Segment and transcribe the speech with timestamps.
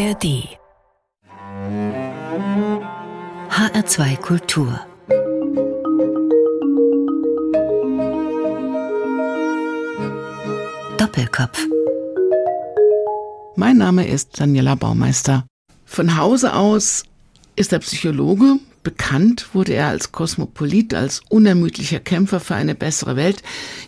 [0.00, 0.48] ARD
[3.50, 4.80] HR2 Kultur
[10.96, 11.66] Doppelkopf
[13.56, 15.44] Mein Name ist Daniela Baumeister.
[15.84, 17.02] Von Hause aus
[17.56, 23.42] ist er Psychologe, Bekannt wurde er als Kosmopolit, als unermüdlicher Kämpfer für eine bessere Welt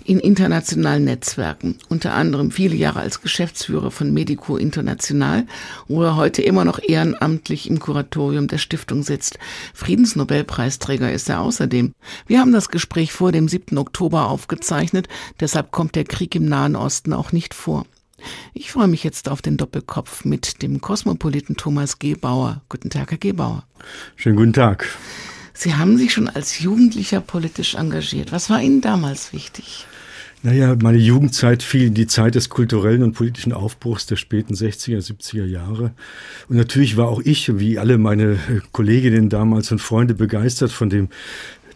[0.04, 5.46] in internationalen Netzwerken, unter anderem viele Jahre als Geschäftsführer von Medico International,
[5.88, 9.38] wo er heute immer noch ehrenamtlich im Kuratorium der Stiftung sitzt.
[9.72, 11.94] Friedensnobelpreisträger ist er außerdem.
[12.26, 13.78] Wir haben das Gespräch vor dem 7.
[13.78, 15.08] Oktober aufgezeichnet,
[15.40, 17.86] deshalb kommt der Krieg im Nahen Osten auch nicht vor.
[18.54, 22.62] Ich freue mich jetzt auf den Doppelkopf mit dem Kosmopoliten Thomas Gebauer.
[22.68, 23.64] Guten Tag, Herr Gebauer.
[24.16, 24.86] Schönen guten Tag.
[25.54, 28.32] Sie haben sich schon als Jugendlicher politisch engagiert.
[28.32, 29.86] Was war Ihnen damals wichtig?
[30.44, 34.98] Naja, meine Jugendzeit fiel in die Zeit des kulturellen und politischen Aufbruchs der späten 60er,
[34.98, 35.92] 70er Jahre.
[36.48, 38.38] Und natürlich war auch ich, wie alle meine
[38.72, 41.10] Kolleginnen damals und Freunde, begeistert von dem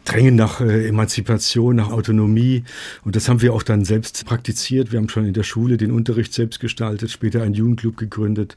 [0.06, 2.64] Drängen nach äh, Emanzipation, nach Autonomie.
[3.04, 4.92] Und das haben wir auch dann selbst praktiziert.
[4.92, 8.56] Wir haben schon in der Schule den Unterricht selbst gestaltet, später einen Jugendclub gegründet,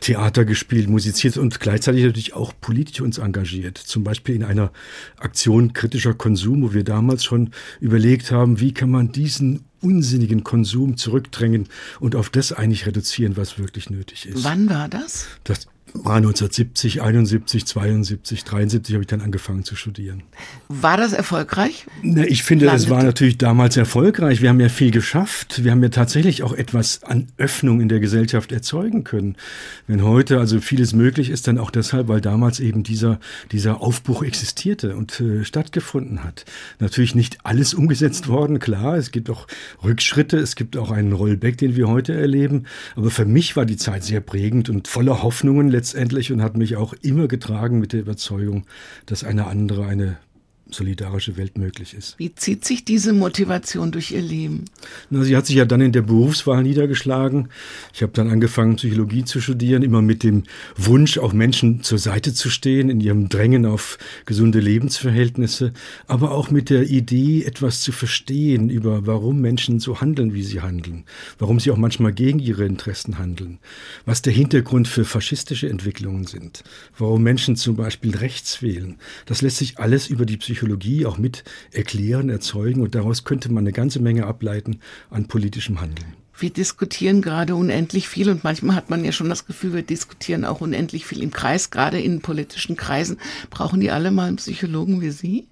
[0.00, 3.78] Theater gespielt, musiziert und gleichzeitig natürlich auch politisch uns engagiert.
[3.78, 4.70] Zum Beispiel in einer
[5.18, 10.96] Aktion kritischer Konsum, wo wir damals schon überlegt haben, wie kann man diesen unsinnigen Konsum
[10.96, 11.68] zurückdrängen
[12.00, 14.44] und auf das eigentlich reduzieren, was wirklich nötig ist.
[14.44, 15.26] Wann war das?
[15.44, 20.24] Das war 1970, 71, 72, 73 habe ich dann angefangen zu studieren.
[20.68, 21.86] War das erfolgreich?
[22.02, 24.42] Na, ich finde, es war natürlich damals erfolgreich.
[24.42, 25.62] Wir haben ja viel geschafft.
[25.62, 29.36] Wir haben ja tatsächlich auch etwas an Öffnung in der Gesellschaft erzeugen können.
[29.86, 33.20] Wenn heute also vieles möglich ist, dann auch deshalb, weil damals eben dieser,
[33.52, 36.44] dieser Aufbruch existierte und äh, stattgefunden hat.
[36.80, 38.96] Natürlich nicht alles umgesetzt worden, klar.
[38.96, 39.46] Es gibt auch
[39.84, 42.64] Rückschritte, es gibt auch einen Rollback, den wir heute erleben.
[42.96, 46.76] Aber für mich war die Zeit sehr prägend und voller Hoffnungen letztendlich und hat mich
[46.76, 48.64] auch immer getragen mit der Überzeugung,
[49.04, 50.16] dass eine andere, eine
[50.70, 52.18] solidarische Welt möglich ist.
[52.18, 54.64] Wie zieht sich diese Motivation durch Ihr Leben?
[55.10, 57.50] Na, sie hat sich ja dann in der Berufswahl niedergeschlagen.
[57.92, 60.44] Ich habe dann angefangen, Psychologie zu studieren, immer mit dem
[60.76, 65.72] Wunsch, auch Menschen zur Seite zu stehen, in ihrem Drängen auf gesunde Lebensverhältnisse,
[66.06, 70.62] aber auch mit der Idee, etwas zu verstehen über, warum Menschen so handeln, wie sie
[70.62, 71.04] handeln,
[71.38, 73.58] warum sie auch manchmal gegen ihre Interessen handeln,
[74.06, 76.64] was der Hintergrund für faschistische Entwicklungen sind,
[76.96, 78.96] warum Menschen zum Beispiel rechts wählen.
[79.26, 81.42] Das lässt sich alles über die Psychologie Psychologie auch mit
[81.72, 84.78] erklären, erzeugen und daraus könnte man eine ganze Menge ableiten
[85.10, 86.14] an politischem Handeln.
[86.38, 90.44] Wir diskutieren gerade unendlich viel und manchmal hat man ja schon das Gefühl, wir diskutieren
[90.44, 93.18] auch unendlich viel im Kreis, gerade in politischen Kreisen.
[93.50, 95.48] Brauchen die alle mal einen Psychologen wie Sie?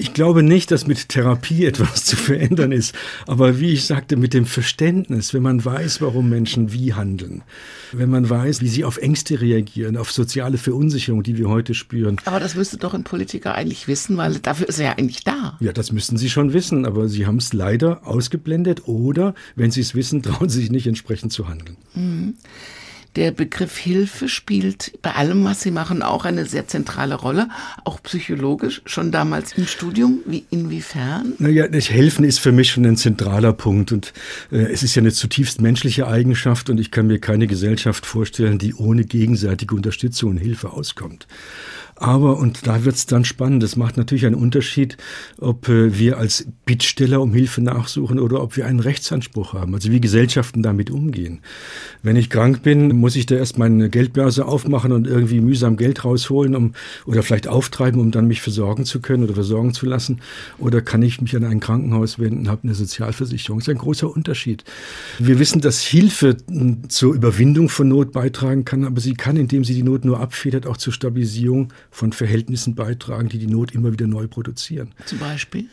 [0.00, 2.94] Ich glaube nicht, dass mit Therapie etwas zu verändern ist.
[3.26, 7.42] Aber wie ich sagte, mit dem Verständnis, wenn man weiß, warum Menschen wie handeln,
[7.92, 12.16] wenn man weiß, wie sie auf Ängste reagieren, auf soziale Verunsicherung, die wir heute spüren.
[12.26, 15.56] Aber das müsste doch ein Politiker eigentlich wissen, weil dafür ist er ja eigentlich da.
[15.58, 19.80] Ja, das müssten sie schon wissen, aber sie haben es leider ausgeblendet oder, wenn sie
[19.80, 21.76] es wissen, trauen sie sich nicht entsprechend zu handeln.
[21.94, 22.34] Mhm.
[23.16, 27.48] Der Begriff Hilfe spielt bei allem, was Sie machen, auch eine sehr zentrale Rolle,
[27.84, 30.20] auch psychologisch, schon damals im Studium.
[30.26, 31.32] Wie, inwiefern?
[31.38, 34.12] Naja, Helfen ist für mich schon ein zentraler Punkt und
[34.52, 38.58] äh, es ist ja eine zutiefst menschliche Eigenschaft und ich kann mir keine Gesellschaft vorstellen,
[38.58, 41.26] die ohne gegenseitige Unterstützung und Hilfe auskommt.
[42.00, 44.96] Aber, und da wird es dann spannend, es macht natürlich einen Unterschied,
[45.40, 49.90] ob äh, wir als Bittsteller um Hilfe nachsuchen oder ob wir einen Rechtsanspruch haben, also
[49.90, 51.40] wie Gesellschaften damit umgehen.
[52.04, 56.04] Wenn ich krank bin, muss ich da erst meine Geldbörse aufmachen und irgendwie mühsam Geld
[56.04, 60.20] rausholen um, oder vielleicht auftreiben, um dann mich versorgen zu können oder versorgen zu lassen.
[60.58, 63.58] Oder kann ich mich an ein Krankenhaus wenden, habe eine Sozialversicherung.
[63.58, 64.62] Das ist ein großer Unterschied.
[65.18, 69.64] Wir wissen, dass Hilfe hm, zur Überwindung von Not beitragen kann, aber sie kann, indem
[69.64, 73.92] sie die Not nur abfedert, auch zur Stabilisierung von Verhältnissen beitragen, die die Not immer
[73.92, 74.94] wieder neu produzieren.
[75.06, 75.66] Zum Beispiel?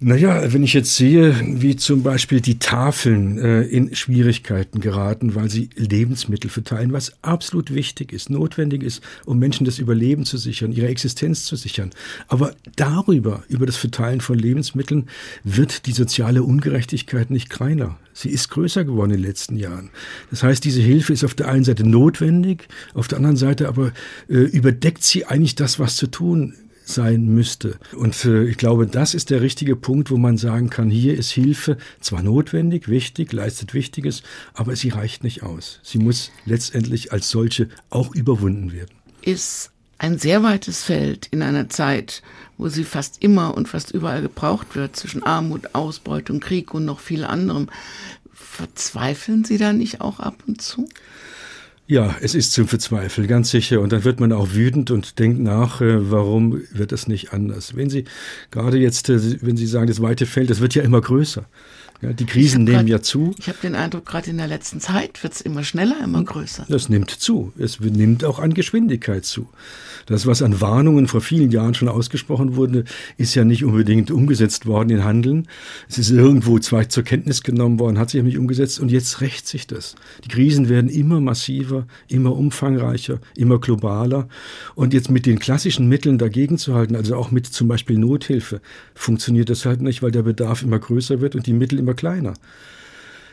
[0.00, 5.50] Naja, wenn ich jetzt sehe, wie zum Beispiel die Tafeln äh, in Schwierigkeiten geraten, weil
[5.50, 10.70] sie Lebensmittel verteilen, was absolut wichtig ist, notwendig ist, um Menschen das Überleben zu sichern,
[10.70, 11.90] ihre Existenz zu sichern.
[12.28, 15.08] Aber darüber, über das Verteilen von Lebensmitteln,
[15.42, 17.98] wird die soziale Ungerechtigkeit nicht kleiner.
[18.12, 19.90] Sie ist größer geworden in den letzten Jahren.
[20.30, 23.92] Das heißt, diese Hilfe ist auf der einen Seite notwendig, auf der anderen Seite aber
[24.28, 26.54] äh, überdeckt sie eigentlich das, was zu tun
[26.88, 27.78] sein müsste.
[27.96, 31.76] Und ich glaube, das ist der richtige Punkt, wo man sagen kann, hier ist Hilfe
[32.00, 34.22] zwar notwendig, wichtig, leistet Wichtiges,
[34.54, 35.80] aber sie reicht nicht aus.
[35.82, 38.94] Sie muss letztendlich als solche auch überwunden werden.
[39.22, 42.22] Ist ein sehr weites Feld in einer Zeit,
[42.56, 47.00] wo sie fast immer und fast überall gebraucht wird, zwischen Armut, Ausbeutung, Krieg und noch
[47.00, 47.68] viel anderem.
[48.32, 50.88] Verzweifeln Sie da nicht auch ab und zu?
[51.90, 53.80] Ja, es ist zum Verzweifeln, ganz sicher.
[53.80, 57.76] Und dann wird man auch wütend und denkt nach, äh, warum wird das nicht anders?
[57.76, 58.04] Wenn Sie
[58.50, 61.46] gerade jetzt, äh, wenn Sie sagen, das weite Feld, das wird ja immer größer.
[62.00, 63.34] Ja, die Krisen nehmen grad, ja zu.
[63.38, 66.64] Ich habe den Eindruck, gerade in der letzten Zeit wird es immer schneller, immer größer.
[66.68, 67.52] Das nimmt zu.
[67.58, 69.48] Es nimmt auch an Geschwindigkeit zu.
[70.06, 72.84] Das, was an Warnungen vor vielen Jahren schon ausgesprochen wurde,
[73.16, 75.48] ist ja nicht unbedingt umgesetzt worden in Handeln.
[75.88, 79.20] Es ist irgendwo zwar zur Kenntnis genommen worden, hat sich aber nicht umgesetzt und jetzt
[79.20, 79.96] rächt sich das.
[80.24, 84.28] Die Krisen werden immer massiver, immer umfangreicher, immer globaler
[84.76, 88.60] und jetzt mit den klassischen Mitteln dagegen zu halten, also auch mit zum Beispiel Nothilfe,
[88.94, 92.34] funktioniert das halt nicht, weil der Bedarf immer größer wird und die Mittel immer kleiner.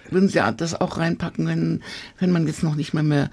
[0.10, 1.84] Würden Sie das auch reinpacken, wenn,
[2.20, 3.30] wenn man jetzt noch nicht mehr mehr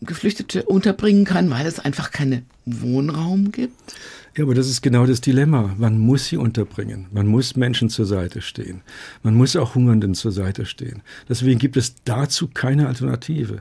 [0.00, 3.94] Geflüchtete unterbringen kann, weil es einfach keinen Wohnraum gibt?
[4.36, 5.74] Ja, aber das ist genau das Dilemma.
[5.76, 7.06] Man muss sie unterbringen.
[7.12, 8.82] Man muss Menschen zur Seite stehen.
[9.22, 11.02] Man muss auch Hungernden zur Seite stehen.
[11.28, 13.60] Deswegen gibt es dazu keine Alternative.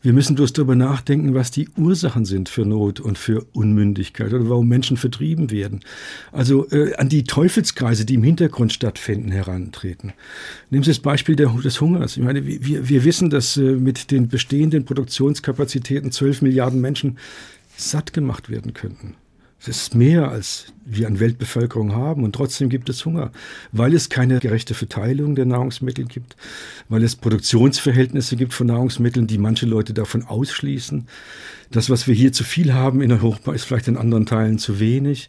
[0.00, 4.48] Wir müssen bloß darüber nachdenken, was die Ursachen sind für Not und für Unmündigkeit oder
[4.48, 5.80] warum Menschen vertrieben werden.
[6.32, 10.12] Also äh, an die Teufelskreise, die im Hintergrund stattfinden, herantreten.
[10.70, 12.16] Nehmen Sie das Beispiel der, des Hungers.
[12.16, 17.18] Ich meine, wir, wir wissen, dass äh, mit den bestehenden Produktionskapazitäten 12 Milliarden Menschen
[17.76, 19.14] satt gemacht werden könnten.
[19.66, 22.22] Das ist mehr, als wir an Weltbevölkerung haben.
[22.22, 23.32] Und trotzdem gibt es Hunger,
[23.72, 26.36] weil es keine gerechte Verteilung der Nahrungsmittel gibt,
[26.88, 31.08] weil es Produktionsverhältnisse gibt von Nahrungsmitteln, die manche Leute davon ausschließen.
[31.72, 34.78] Das, was wir hier zu viel haben in Europa, ist vielleicht in anderen Teilen zu
[34.78, 35.26] wenig.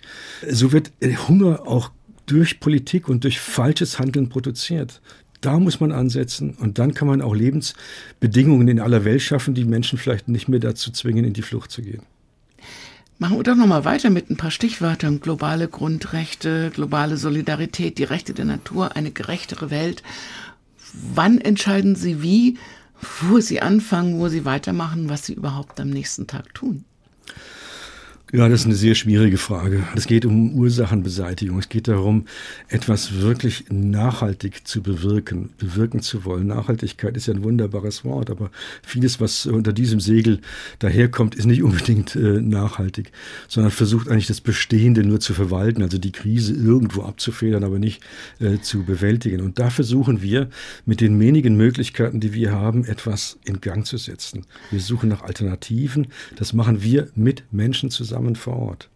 [0.47, 0.91] So wird
[1.27, 1.89] Hunger auch
[2.27, 5.01] durch Politik und durch falsches Handeln produziert.
[5.41, 9.65] Da muss man ansetzen und dann kann man auch Lebensbedingungen in aller Welt schaffen, die
[9.65, 12.03] Menschen vielleicht nicht mehr dazu zwingen, in die Flucht zu gehen.
[13.19, 15.19] Machen wir doch nochmal weiter mit ein paar Stichwörtern.
[15.19, 20.03] Globale Grundrechte, globale Solidarität, die Rechte der Natur, eine gerechtere Welt.
[20.93, 22.59] Wann entscheiden Sie wie,
[23.21, 26.85] wo Sie anfangen, wo Sie weitermachen, was Sie überhaupt am nächsten Tag tun?
[28.33, 29.83] Ja, das ist eine sehr schwierige Frage.
[29.95, 31.59] Es geht um Ursachenbeseitigung.
[31.59, 32.25] Es geht darum,
[32.67, 36.47] etwas wirklich nachhaltig zu bewirken, bewirken zu wollen.
[36.47, 38.51] Nachhaltigkeit ist ja ein wunderbares Wort, aber
[38.83, 40.41] vieles, was unter diesem Segel
[40.79, 43.13] daherkommt, ist nicht unbedingt äh, nachhaltig,
[43.47, 48.01] sondern versucht eigentlich das Bestehende nur zu verwalten, also die Krise irgendwo abzufedern, aber nicht
[48.41, 49.39] äh, zu bewältigen.
[49.39, 50.49] Und da versuchen wir
[50.85, 54.45] mit den wenigen Möglichkeiten, die wir haben, etwas in Gang zu setzen.
[54.69, 56.07] Wir suchen nach Alternativen.
[56.35, 58.89] Das machen wir mit Menschen zusammen zusammen vor Ort.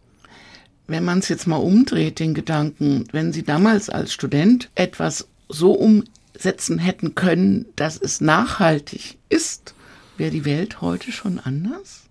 [0.86, 5.72] Wenn man es jetzt mal umdreht, den Gedanken, wenn Sie damals als Student etwas so
[5.72, 9.74] umsetzen hätten können, dass es nachhaltig ist,
[10.16, 12.01] wäre die Welt heute schon anders?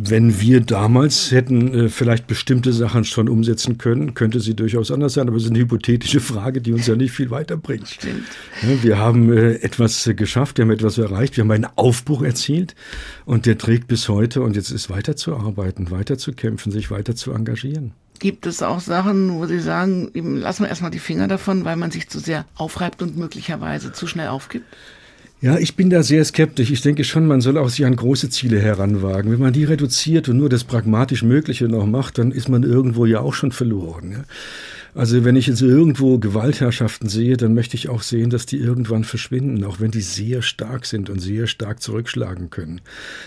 [0.00, 5.14] Wenn wir damals hätten äh, vielleicht bestimmte Sachen schon umsetzen können, könnte sie durchaus anders
[5.14, 5.26] sein.
[5.26, 7.88] Aber es ist eine hypothetische Frage, die uns ja nicht viel weiterbringt.
[7.88, 8.22] Stimmt.
[8.62, 12.76] Ja, wir haben äh, etwas geschafft, wir haben etwas erreicht, wir haben einen Aufbruch erzielt
[13.24, 14.42] und der trägt bis heute.
[14.42, 17.92] Und jetzt ist weiterzuarbeiten, weiterzukämpfen, sich weiter zu engagieren.
[18.20, 21.90] Gibt es auch Sachen, wo Sie sagen, lassen wir erstmal die Finger davon, weil man
[21.90, 24.66] sich zu sehr aufreibt und möglicherweise zu schnell aufgibt?
[25.40, 26.72] Ja, ich bin da sehr skeptisch.
[26.72, 29.30] Ich denke schon, man soll auch sich an große Ziele heranwagen.
[29.30, 33.06] Wenn man die reduziert und nur das pragmatisch Mögliche noch macht, dann ist man irgendwo
[33.06, 34.10] ja auch schon verloren.
[34.10, 34.24] Ja?
[34.96, 39.04] Also wenn ich jetzt irgendwo Gewaltherrschaften sehe, dann möchte ich auch sehen, dass die irgendwann
[39.04, 42.80] verschwinden, auch wenn die sehr stark sind und sehr stark zurückschlagen können.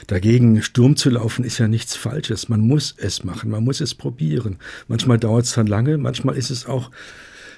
[0.08, 2.50] Dagegen Sturm zu laufen ist ja nichts Falsches.
[2.50, 4.58] Man muss es machen, man muss es probieren.
[4.90, 6.92] Manchmal dauert es dann lange, manchmal ist es auch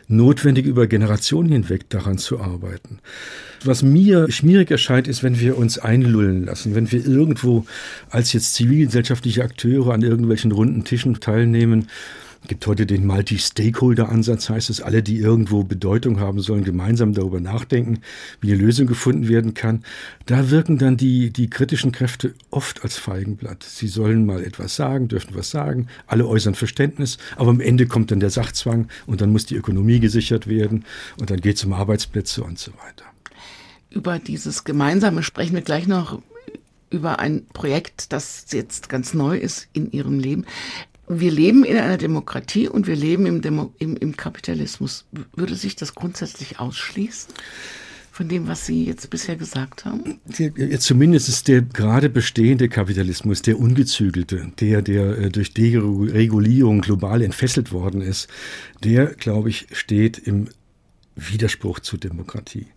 [0.08, 3.00] notwendig, über Generationen hinweg daran zu arbeiten.
[3.64, 7.66] Was mir schwierig erscheint, ist, wenn wir uns einlullen lassen, wenn wir irgendwo
[8.10, 11.88] als jetzt zivilgesellschaftliche Akteure an irgendwelchen runden Tischen teilnehmen
[12.48, 18.00] gibt heute den Multi-Stakeholder-Ansatz, heißt es, alle, die irgendwo Bedeutung haben sollen, gemeinsam darüber nachdenken,
[18.42, 19.84] wie eine Lösung gefunden werden kann.
[20.26, 23.64] Da wirken dann die, die kritischen Kräfte oft als Feigenblatt.
[23.64, 28.12] Sie sollen mal etwas sagen, dürfen was sagen, alle äußern Verständnis, aber am Ende kommt
[28.12, 30.86] dann der Sachzwang und dann muss die Ökonomie gesichert werden
[31.20, 33.06] und dann geht es um Arbeitsplätze und so weiter.
[33.90, 36.22] Über dieses Gemeinsame sprechen wir gleich noch
[36.90, 40.46] über ein Projekt, das jetzt ganz neu ist in Ihrem Leben
[41.08, 45.06] wir leben in einer Demokratie und wir leben im, Demo im, im Kapitalismus.
[45.36, 47.34] Würde sich das grundsätzlich ausschließen?
[48.14, 50.20] von dem, was Sie jetzt bisher gesagt haben?
[50.78, 57.72] Zumindest ist der gerade bestehende Kapitalismus, der ungezügelte, der, der äh, durch Deregulierung global entfesselt
[57.72, 58.30] worden ist,
[58.84, 60.48] der, glaube ich, steht im
[61.16, 62.68] Widerspruch zur Demokratie.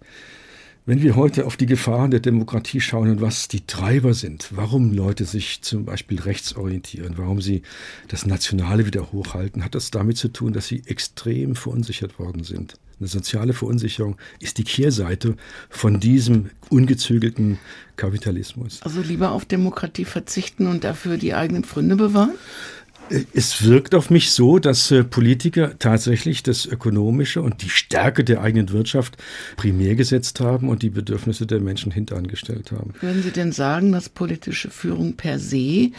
[0.88, 4.92] Wenn wir heute auf die Gefahren der Demokratie schauen und was die Treiber sind, warum
[4.92, 7.62] Leute sich zum Beispiel rechts orientieren, warum sie
[8.06, 12.78] das Nationale wieder hochhalten, hat das damit zu tun, dass sie extrem verunsichert worden sind.
[13.00, 15.36] Eine soziale Verunsicherung ist die Kehrseite
[15.68, 17.58] von diesem ungezügelten
[17.96, 18.80] Kapitalismus.
[18.82, 22.36] Also lieber auf Demokratie verzichten und dafür die eigenen Pfründe bewahren?
[23.34, 28.42] Es wirkt auf mich so, dass äh, Politiker tatsächlich das Ökonomische und die Stärke der
[28.42, 29.16] eigenen Wirtschaft
[29.56, 32.92] primär gesetzt haben und die Bedürfnisse der Menschen hinterangestellt haben.
[33.00, 35.90] Würden Sie denn sagen, dass politische Führung per se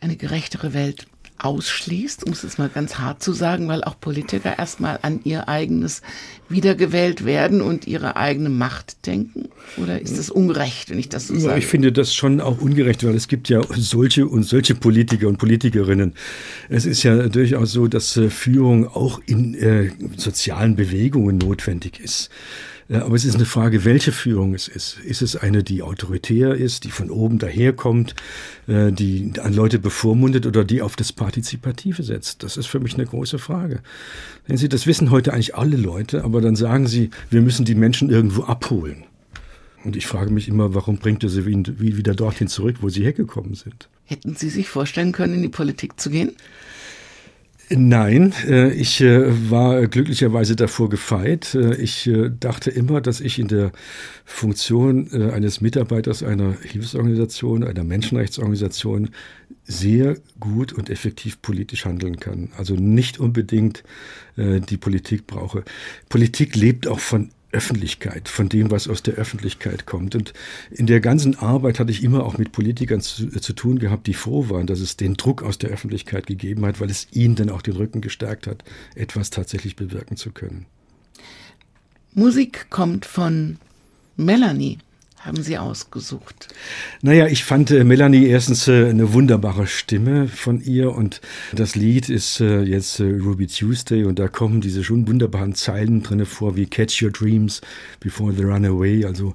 [0.00, 1.06] eine gerechtere Welt
[1.44, 5.48] ausschließt, um es jetzt mal ganz hart zu sagen, weil auch Politiker erstmal an ihr
[5.48, 6.02] eigenes
[6.48, 9.48] wiedergewählt werden und ihre eigene Macht denken?
[9.76, 11.58] Oder ist das ungerecht, wenn ich das so sage?
[11.58, 15.38] Ich finde das schon auch ungerecht, weil es gibt ja solche und solche Politiker und
[15.38, 16.14] Politikerinnen.
[16.68, 22.30] Es ist ja durchaus so, dass äh, Führung auch in äh, sozialen Bewegungen notwendig ist.
[23.00, 24.98] Aber es ist eine Frage, welche Führung es ist.
[25.00, 28.14] Ist es eine, die autoritär ist, die von oben daherkommt,
[28.66, 32.42] äh, die an Leute bevormundet oder die auf das Partizipative setzt?
[32.42, 33.80] Das ist für mich eine große Frage.
[34.48, 37.74] Denn Sie, das wissen heute eigentlich alle Leute, aber dann sagen Sie, wir müssen die
[37.74, 39.04] Menschen irgendwo abholen.
[39.84, 43.54] Und ich frage mich immer, warum bringt er sie wieder dorthin zurück, wo sie hergekommen
[43.54, 43.88] sind?
[44.04, 46.36] Hätten Sie sich vorstellen können, in die Politik zu gehen?
[47.74, 51.54] Nein, äh, ich äh, war glücklicherweise davor gefeit.
[51.54, 53.72] Äh, ich dachte immer, dass ich in der
[54.24, 59.10] Funktion eines Mitarbeiters einer Hilfsorganisation, einer Menschenrechtsorganisation
[59.64, 62.50] sehr gut und effektiv politisch handeln kann.
[62.56, 63.84] Also nicht unbedingt
[64.36, 65.64] die Politik brauche.
[66.08, 70.14] Politik lebt auch von Öffentlichkeit, von dem, was aus der Öffentlichkeit kommt.
[70.14, 70.32] Und
[70.70, 74.14] in der ganzen Arbeit hatte ich immer auch mit Politikern zu, zu, tun gehabt, die
[74.14, 77.50] froh waren, dass es den Druck aus der Öffentlichkeit gegeben hat, weil es ihnen dann
[77.50, 80.66] auch den Rücken gestärkt hat, etwas tatsächlich bewirken zu können.
[82.14, 83.58] Musik kommt von
[84.16, 84.78] Melanie
[85.24, 86.48] haben Sie ausgesucht?
[87.00, 91.20] Naja, ich fand äh, Melanie erstens äh, eine wunderbare Stimme von ihr und
[91.52, 96.26] das Lied ist äh, jetzt Ruby Tuesday und da kommen diese schon wunderbaren Zeilen drinne
[96.26, 97.60] vor wie Catch Your Dreams
[98.00, 99.34] before they run away, also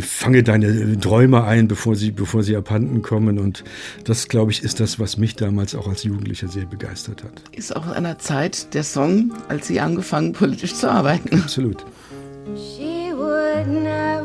[0.00, 3.64] fange deine Träume ein, bevor sie, bevor sie abhanden kommen und
[4.04, 7.42] das, glaube ich, ist das, was mich damals auch als Jugendlicher sehr begeistert hat.
[7.52, 11.40] Ist auch einer Zeit der Song, als Sie angefangen politisch zu arbeiten.
[11.40, 11.84] Absolut.
[12.54, 14.15] She would never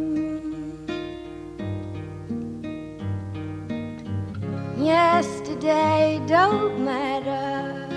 [4.78, 7.88] Yesterday don't matter,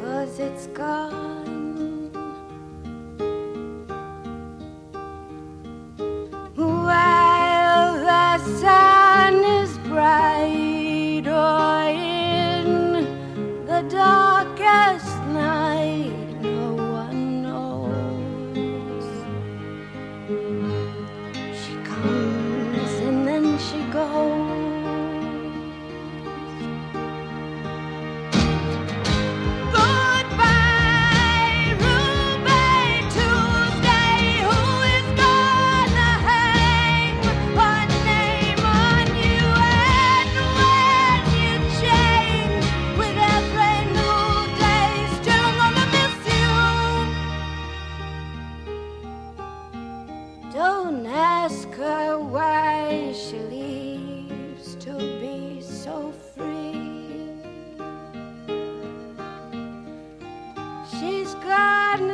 [0.00, 2.10] cause it's gone.
[6.56, 13.04] While the sun is bright or in
[13.66, 15.13] the darkest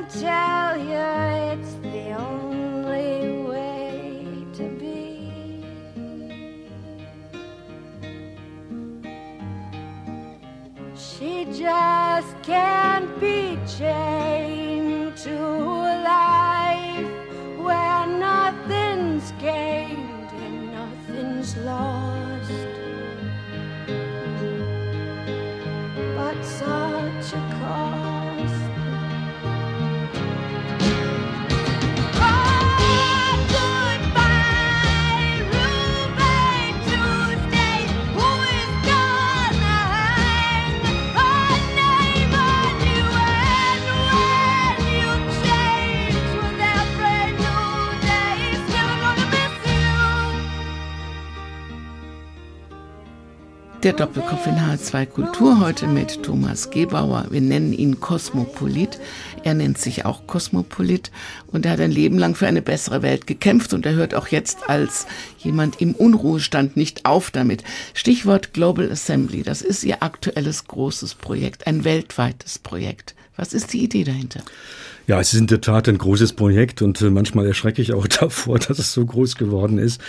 [0.08, 5.62] tell you it's the only way to be.
[10.96, 14.09] She just can't be changed.
[53.82, 57.28] Der Doppelkopf in H2 Kultur heute mit Thomas Gebauer.
[57.30, 59.00] Wir nennen ihn Kosmopolit.
[59.42, 61.10] Er nennt sich auch Kosmopolit
[61.46, 64.28] und er hat ein Leben lang für eine bessere Welt gekämpft und er hört auch
[64.28, 65.06] jetzt als
[65.38, 67.64] jemand im Unruhestand nicht auf damit.
[67.94, 69.42] Stichwort Global Assembly.
[69.42, 73.14] Das ist ihr aktuelles großes Projekt, ein weltweites Projekt.
[73.36, 74.42] Was ist die Idee dahinter?
[75.10, 78.06] Ja, es ist in der Tat ein großes Projekt und äh, manchmal erschrecke ich auch
[78.20, 80.00] davor, dass es so groß geworden ist.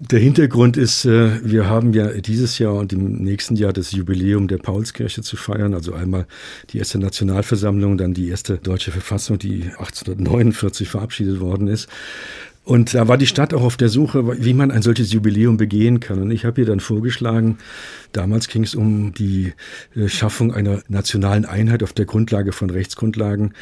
[0.00, 4.48] Der Hintergrund ist, äh, wir haben ja dieses Jahr und im nächsten Jahr das Jubiläum
[4.48, 5.74] der Paulskirche zu feiern.
[5.74, 6.24] Also einmal
[6.70, 11.90] die erste Nationalversammlung, dann die erste deutsche Verfassung, die 1849 verabschiedet worden ist.
[12.62, 15.98] Und da war die Stadt auch auf der Suche, wie man ein solches Jubiläum begehen
[15.98, 16.20] kann.
[16.20, 17.56] Und ich habe ihr dann vorgeschlagen,
[18.12, 19.54] damals ging es um die
[19.96, 23.54] äh, Schaffung einer nationalen Einheit auf der Grundlage von Rechtsgrundlagen,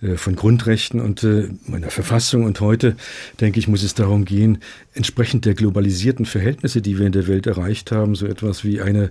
[0.00, 2.44] äh, von Grundrechten und äh, meiner Verfassung.
[2.44, 2.96] Und heute,
[3.40, 4.58] denke ich, muss es darum gehen,
[4.94, 9.10] entsprechend der globalisierten Verhältnisse, die wir in der Welt erreicht haben, so etwas wie eine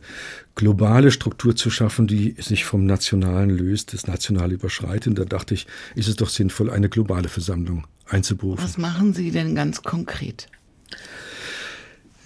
[0.56, 5.08] globale Struktur zu schaffen, die sich vom Nationalen löst, das Nationale überschreitet.
[5.08, 8.64] Und da dachte ich, ist es doch sinnvoll, eine globale Versammlung einzuberufen.
[8.64, 10.48] Was machen Sie denn ganz konkret?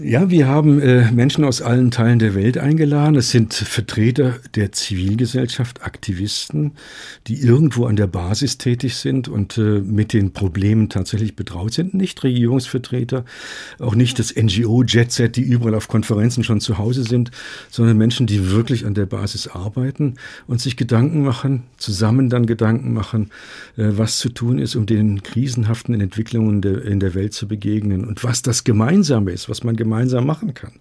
[0.02, 3.16] Ja, wir haben äh, Menschen aus allen Teilen der Welt eingeladen.
[3.18, 6.72] Es sind Vertreter der Zivilgesellschaft, Aktivisten,
[7.28, 11.96] die irgendwo an der Basis tätig sind und äh, mit den Problemen tatsächlich betraut sind.
[11.96, 13.26] Nicht Regierungsvertreter,
[13.78, 17.32] auch nicht das NGO-Jetset, die überall auf Konferenzen schon zu Hause sind,
[17.70, 20.14] sondern Menschen, die wirklich an der Basis arbeiten
[20.48, 23.32] und sich Gedanken machen, zusammen dann Gedanken machen,
[23.76, 28.06] äh, was zu tun ist, um den krisenhaften Entwicklungen der, in der Welt zu begegnen
[28.06, 30.74] und was das Gemeinsame ist, was man gemeinsam gemeinsam machen kann.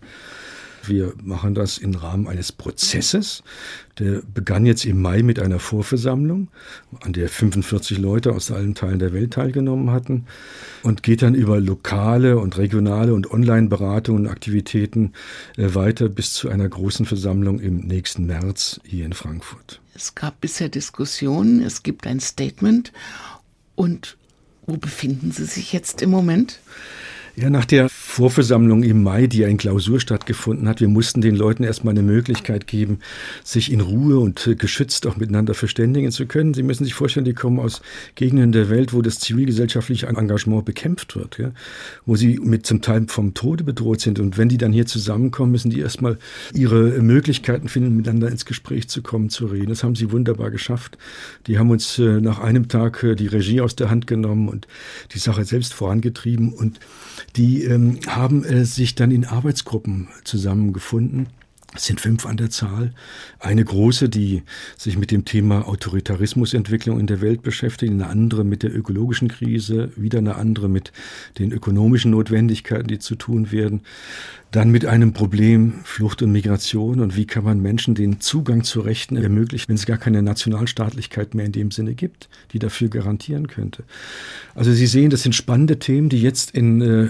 [0.85, 3.43] Wir machen das im Rahmen eines Prozesses.
[3.99, 6.49] Der begann jetzt im Mai mit einer Vorversammlung,
[7.01, 10.27] an der 45 Leute aus allen Teilen der Welt teilgenommen hatten
[10.83, 15.13] und geht dann über lokale und regionale und Online-Beratungen und Aktivitäten
[15.57, 19.81] äh, weiter bis zu einer großen Versammlung im nächsten März hier in Frankfurt.
[19.95, 22.93] Es gab bisher Diskussionen, es gibt ein Statement
[23.75, 24.17] und
[24.67, 26.61] wo befinden Sie sich jetzt im Moment?
[27.41, 31.37] Ja, nach der Vorversammlung im Mai, die ja in Klausur stattgefunden hat, wir mussten den
[31.37, 32.99] Leuten erstmal eine Möglichkeit geben,
[33.45, 36.53] sich in Ruhe und äh, geschützt auch miteinander verständigen zu können.
[36.53, 37.81] Sie müssen sich vorstellen, die kommen aus
[38.17, 41.53] Gegenden der Welt, wo das zivilgesellschaftliche Engagement bekämpft wird, ja?
[42.07, 44.19] wo sie mit zum Teil vom Tode bedroht sind.
[44.19, 46.19] Und wenn die dann hier zusammenkommen, müssen die erstmal
[46.53, 49.69] ihre Möglichkeiten finden, miteinander ins Gespräch zu kommen, zu reden.
[49.69, 50.99] Das haben sie wunderbar geschafft.
[51.47, 54.67] Die haben uns äh, nach einem Tag äh, die Regie aus der Hand genommen und
[55.15, 56.81] die Sache selbst vorangetrieben und
[57.39, 61.29] die ähm, haben äh, sich dann in Arbeitsgruppen zusammengefunden.
[61.75, 62.93] Es sind fünf an der Zahl.
[63.39, 64.43] Eine große, die
[64.79, 69.91] sich mit dem Thema Autoritarismusentwicklung in der Welt beschäftigt, eine andere mit der ökologischen Krise,
[69.95, 70.93] wieder eine andere mit
[71.39, 73.83] den ökonomischen Notwendigkeiten, die zu tun werden.
[74.51, 78.81] Dann mit einem Problem Flucht und Migration und wie kann man Menschen den Zugang zu
[78.81, 83.47] Rechten ermöglichen, wenn es gar keine Nationalstaatlichkeit mehr in dem Sinne gibt, die dafür garantieren
[83.47, 83.85] könnte.
[84.55, 87.09] Also Sie sehen, das sind spannende Themen, die jetzt in äh,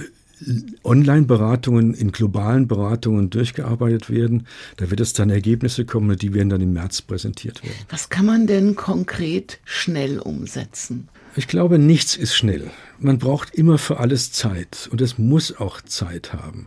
[0.85, 4.47] Online-Beratungen, in globalen Beratungen durchgearbeitet werden.
[4.77, 7.77] Da wird es dann Ergebnisse kommen die werden dann im März präsentiert werden.
[7.91, 11.09] Was kann man denn konkret schnell umsetzen?
[11.37, 12.71] Ich glaube, nichts ist schnell.
[12.99, 16.67] Man braucht immer für alles Zeit und es muss auch Zeit haben.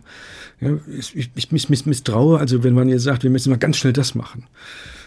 [0.60, 3.92] Ja, ich, ich, ich misstraue, also wenn man jetzt sagt, wir müssen mal ganz schnell
[3.92, 4.46] das machen.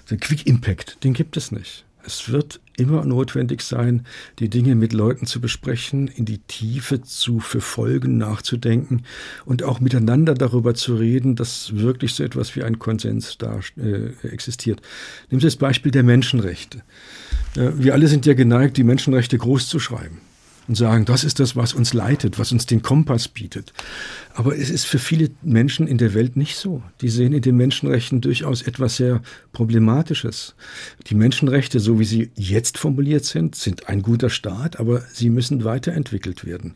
[0.09, 1.85] Der Quick Impact, den gibt es nicht.
[2.05, 4.05] Es wird immer notwendig sein,
[4.39, 9.03] die Dinge mit Leuten zu besprechen, in die Tiefe zu verfolgen, nachzudenken
[9.45, 14.27] und auch miteinander darüber zu reden, dass wirklich so etwas wie ein Konsens da äh,
[14.27, 14.81] existiert.
[15.29, 16.79] Nehmen Sie das Beispiel der Menschenrechte.
[17.55, 20.21] Äh, wir alle sind ja geneigt, die Menschenrechte groß zu schreiben
[20.67, 23.73] und sagen, das ist das, was uns leitet, was uns den Kompass bietet.
[24.33, 26.83] Aber es ist für viele Menschen in der Welt nicht so.
[27.01, 30.55] Die sehen in den Menschenrechten durchaus etwas sehr Problematisches.
[31.07, 35.63] Die Menschenrechte, so wie sie jetzt formuliert sind, sind ein guter Start, aber sie müssen
[35.63, 36.75] weiterentwickelt werden.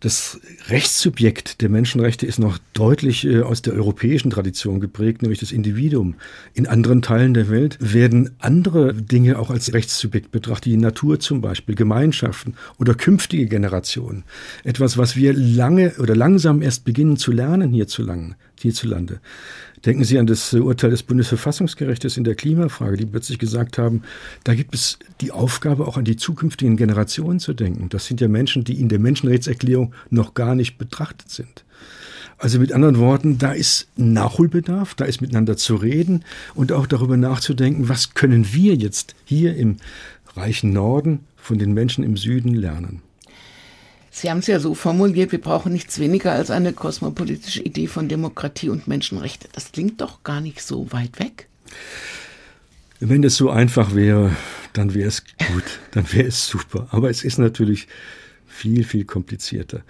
[0.00, 5.52] Das Rechtssubjekt der Menschenrechte ist noch deutlich äh, aus der europäischen Tradition geprägt, nämlich das
[5.52, 6.14] Individuum.
[6.54, 11.42] In anderen Teilen der Welt werden andere Dinge auch als Rechtssubjekt betrachtet, die Natur zum
[11.42, 14.24] Beispiel, Gemeinschaften oder künftige Generationen.
[14.64, 18.36] Etwas, was wir lange oder langsam erst beginnen zu lernen hierzulande.
[18.62, 19.20] Hierzulande.
[19.84, 24.02] Denken Sie an das Urteil des Bundesverfassungsgerichtes in der Klimafrage, die plötzlich gesagt haben,
[24.44, 27.88] da gibt es die Aufgabe, auch an die zukünftigen Generationen zu denken.
[27.88, 31.64] Das sind ja Menschen, die in der Menschenrechtserklärung noch gar nicht betrachtet sind.
[32.36, 37.18] Also mit anderen Worten, da ist Nachholbedarf, da ist miteinander zu reden und auch darüber
[37.18, 39.76] nachzudenken, was können wir jetzt hier im
[40.36, 43.02] reichen Norden von den Menschen im Süden lernen.
[44.10, 48.08] Sie haben es ja so formuliert, wir brauchen nichts weniger als eine kosmopolitische Idee von
[48.08, 49.48] Demokratie und Menschenrechte.
[49.52, 51.48] Das klingt doch gar nicht so weit weg.
[52.98, 54.36] Wenn es so einfach wäre,
[54.72, 56.88] dann wäre es gut, dann wäre es super.
[56.90, 57.86] Aber es ist natürlich
[58.46, 59.82] viel, viel komplizierter.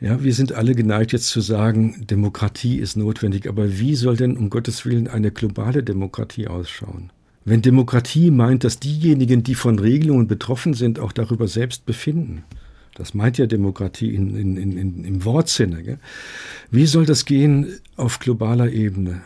[0.00, 3.48] Ja, wir sind alle geneigt jetzt zu sagen, Demokratie ist notwendig.
[3.48, 7.12] Aber wie soll denn um Gottes Willen eine globale Demokratie ausschauen?
[7.44, 12.42] Wenn Demokratie meint, dass diejenigen, die von Regelungen betroffen sind, auch darüber selbst befinden,
[12.94, 15.82] das meint ja Demokratie in, in, in, im Wortsinne.
[15.82, 15.98] Gell?
[16.70, 19.22] Wie soll das gehen auf globaler Ebene?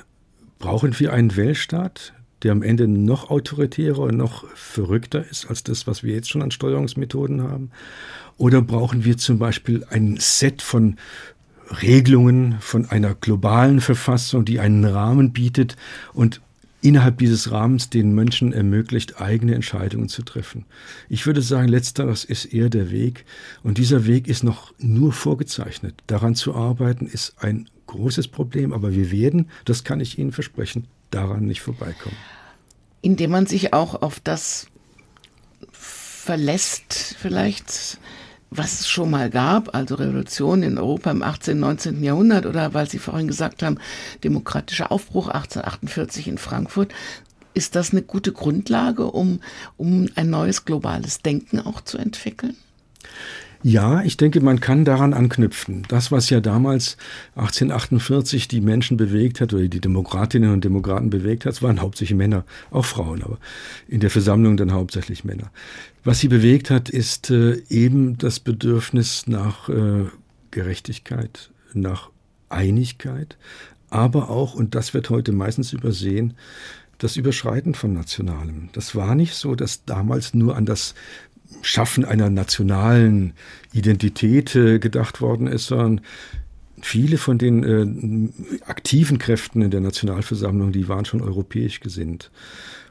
[0.58, 5.86] Brauchen wir einen Weltstaat, der am Ende noch autoritärer und noch verrückter ist als das,
[5.86, 7.70] was wir jetzt schon an Steuerungsmethoden haben?
[8.38, 10.96] Oder brauchen wir zum Beispiel ein Set von
[11.82, 15.76] Regelungen von einer globalen Verfassung, die einen Rahmen bietet
[16.12, 16.40] und
[16.86, 20.66] innerhalb dieses Rahmens den Menschen ermöglicht, eigene Entscheidungen zu treffen.
[21.08, 23.24] Ich würde sagen, letzteres ist eher der Weg.
[23.64, 25.96] Und dieser Weg ist noch nur vorgezeichnet.
[26.06, 30.86] Daran zu arbeiten ist ein großes Problem, aber wir werden, das kann ich Ihnen versprechen,
[31.10, 32.16] daran nicht vorbeikommen.
[33.02, 34.68] Indem man sich auch auf das
[35.72, 37.98] verlässt, vielleicht
[38.56, 42.02] was es schon mal gab, also Revolution in Europa im 18., 19.
[42.02, 43.78] Jahrhundert oder weil Sie vorhin gesagt haben,
[44.24, 46.92] demokratischer Aufbruch 1848 in Frankfurt,
[47.54, 49.40] ist das eine gute Grundlage, um,
[49.76, 52.56] um ein neues globales Denken auch zu entwickeln?
[53.68, 55.82] Ja, ich denke, man kann daran anknüpfen.
[55.88, 56.96] Das, was ja damals
[57.34, 62.44] 1848 die Menschen bewegt hat oder die Demokratinnen und Demokraten bewegt hat, waren hauptsächlich Männer,
[62.70, 63.38] auch Frauen, aber
[63.88, 65.50] in der Versammlung dann hauptsächlich Männer.
[66.04, 70.04] Was sie bewegt hat, ist äh, eben das Bedürfnis nach äh,
[70.52, 72.10] Gerechtigkeit, nach
[72.48, 73.36] Einigkeit,
[73.90, 76.34] aber auch, und das wird heute meistens übersehen,
[76.98, 78.68] das Überschreiten von Nationalem.
[78.72, 80.94] Das war nicht so, dass damals nur an das
[81.62, 83.34] Schaffen einer nationalen
[83.72, 86.00] Identität äh, gedacht worden ist, sondern
[86.80, 92.30] viele von den äh, aktiven Kräften in der Nationalversammlung, die waren schon europäisch gesinnt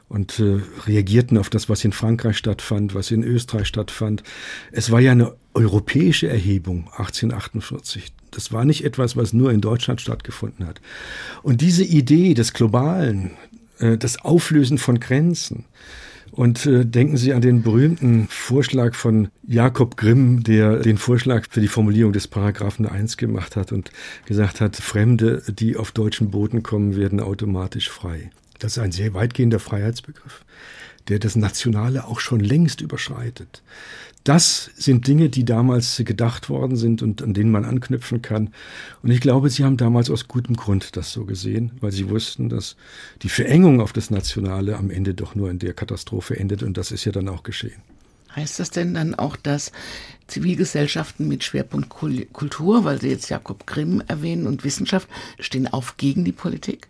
[0.08, 4.22] und äh, reagierten auf das, was in Frankreich stattfand, was in Österreich stattfand.
[4.70, 8.12] Es war ja eine europäische Erhebung 1848.
[8.30, 10.80] Das war nicht etwas, was nur in Deutschland stattgefunden hat.
[11.42, 13.32] Und diese Idee des Globalen,
[13.78, 15.64] äh, das Auflösen von Grenzen,
[16.32, 21.60] und äh, denken Sie an den berühmten Vorschlag von Jakob Grimm, der den Vorschlag für
[21.60, 23.90] die Formulierung des Paragraphen 1 gemacht hat und
[24.26, 28.30] gesagt hat, Fremde, die auf deutschen Boden kommen, werden automatisch frei.
[28.58, 30.44] Das ist ein sehr weitgehender Freiheitsbegriff,
[31.08, 33.62] der das Nationale auch schon längst überschreitet.
[34.24, 38.52] Das sind Dinge, die damals gedacht worden sind und an denen man anknüpfen kann.
[39.04, 42.48] Und ich glaube, sie haben damals aus gutem Grund das so gesehen, weil sie wussten,
[42.48, 42.74] dass
[43.22, 46.64] die Verengung auf das Nationale am Ende doch nur in der Katastrophe endet.
[46.64, 47.80] Und das ist ja dann auch geschehen.
[48.34, 49.70] Heißt das denn dann auch, dass
[50.26, 56.24] Zivilgesellschaften mit Schwerpunkt Kultur, weil Sie jetzt Jakob Grimm erwähnen, und Wissenschaft, stehen auf gegen
[56.24, 56.88] die Politik?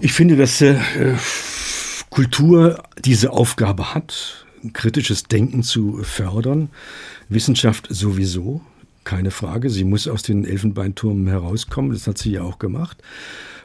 [0.00, 0.76] Ich finde, dass äh,
[2.12, 4.44] Kultur diese Aufgabe hat,
[4.74, 6.68] kritisches Denken zu fördern.
[7.30, 8.60] Wissenschaft sowieso,
[9.02, 9.70] keine Frage.
[9.70, 11.90] Sie muss aus den Elfenbeinturmen herauskommen.
[11.90, 13.02] Das hat sie ja auch gemacht.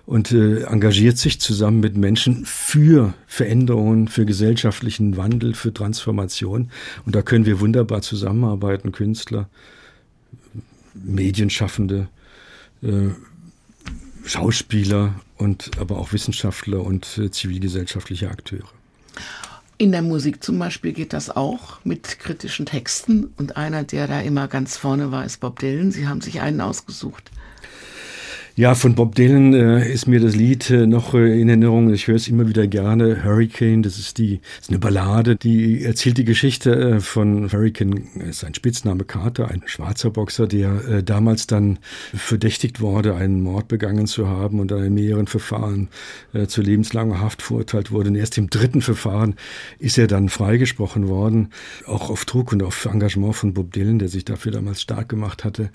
[0.05, 6.71] Und äh, engagiert sich zusammen mit Menschen für Veränderungen, für gesellschaftlichen Wandel, für Transformation.
[7.05, 9.49] Und da können wir wunderbar zusammenarbeiten, Künstler,
[10.93, 12.07] Medienschaffende,
[12.81, 13.09] äh,
[14.23, 18.67] Schauspieler und aber auch Wissenschaftler und äh, zivilgesellschaftliche Akteure.
[19.79, 23.31] In der Musik zum Beispiel geht das auch mit kritischen Texten.
[23.37, 25.91] Und einer, der da immer ganz vorne war, ist Bob Dylan.
[25.91, 27.31] Sie haben sich einen ausgesucht.
[28.59, 31.93] Ja, von Bob Dylan äh, ist mir das Lied äh, noch äh, in Erinnerung.
[31.93, 33.23] Ich höre es immer wieder gerne.
[33.23, 38.43] Hurricane, das ist die, ist eine Ballade, die erzählt die Geschichte äh, von Hurricane, ist
[38.43, 41.77] ein Spitzname Carter, ein schwarzer Boxer, der äh, damals dann
[42.15, 45.89] verdächtigt wurde, einen Mord begangen zu haben und in mehreren Verfahren
[46.33, 48.09] äh, zu lebenslanger Haft verurteilt wurde.
[48.09, 49.35] Und erst im dritten Verfahren
[49.77, 51.49] ist er dann freigesprochen worden,
[51.85, 55.43] auch auf Druck und auf Engagement von Bob Dylan, der sich dafür damals stark gemacht
[55.43, 55.69] hatte.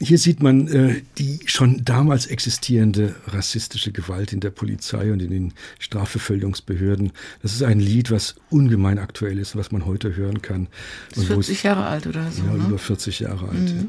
[0.00, 5.30] Hier sieht man äh, die schon damals existierende rassistische Gewalt in der Polizei und in
[5.30, 7.12] den Strafverfolgungsbehörden.
[7.42, 10.68] Das ist ein Lied, was ungemein aktuell ist, was man heute hören kann.
[11.14, 12.42] Ist 40 Jahre alt oder so.
[12.44, 12.64] Ja, ne?
[12.66, 13.58] über 40 Jahre alt.
[13.58, 13.88] Mhm.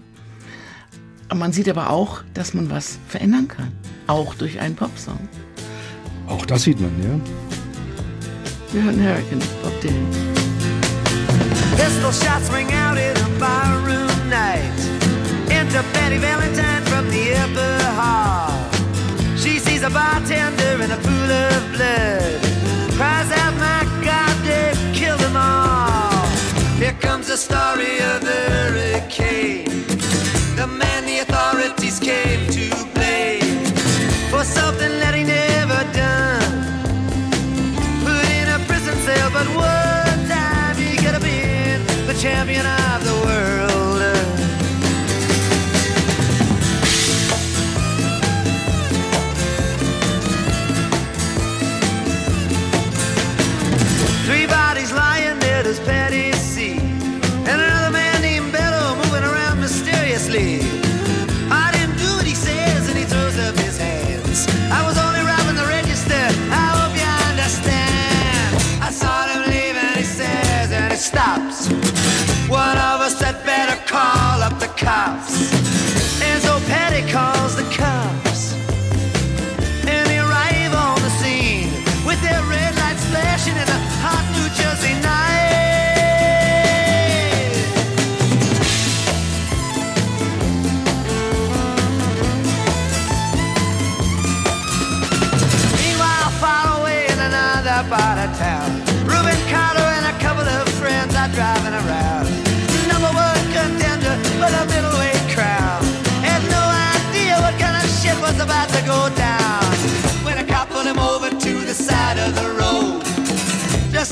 [1.30, 1.36] Ja.
[1.36, 3.72] Man sieht aber auch, dass man was verändern kann.
[4.08, 5.18] Auch durch einen Popsong.
[6.28, 7.20] Auch das sieht man, ja.
[8.72, 10.08] Wir hören Hurricane, Bob Dylan.
[11.78, 13.83] Pistol shots ring out in a night.
[15.73, 18.53] To Betty Valentine from the upper hall.
[19.36, 22.41] She sees a bartender in a pool of blood.
[22.93, 26.27] Cries out, my God, they've killed them all.
[26.77, 29.88] Here comes the story of the hurricane.
[30.55, 33.65] The man the authorities came to blame
[34.29, 36.53] for something that he never done.
[38.05, 43.03] Put in a prison cell, but one time he could have been the champion of
[43.03, 43.62] the world.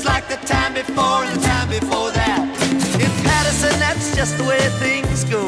[0.02, 2.42] Just like the time before and the time before that.
[2.98, 5.46] In Patterson, that's just the way things go.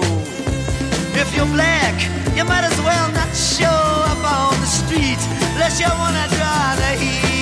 [1.19, 1.95] If you're black,
[2.37, 5.19] you might as well not show up on the street
[5.55, 7.34] unless you wanna draw the heat.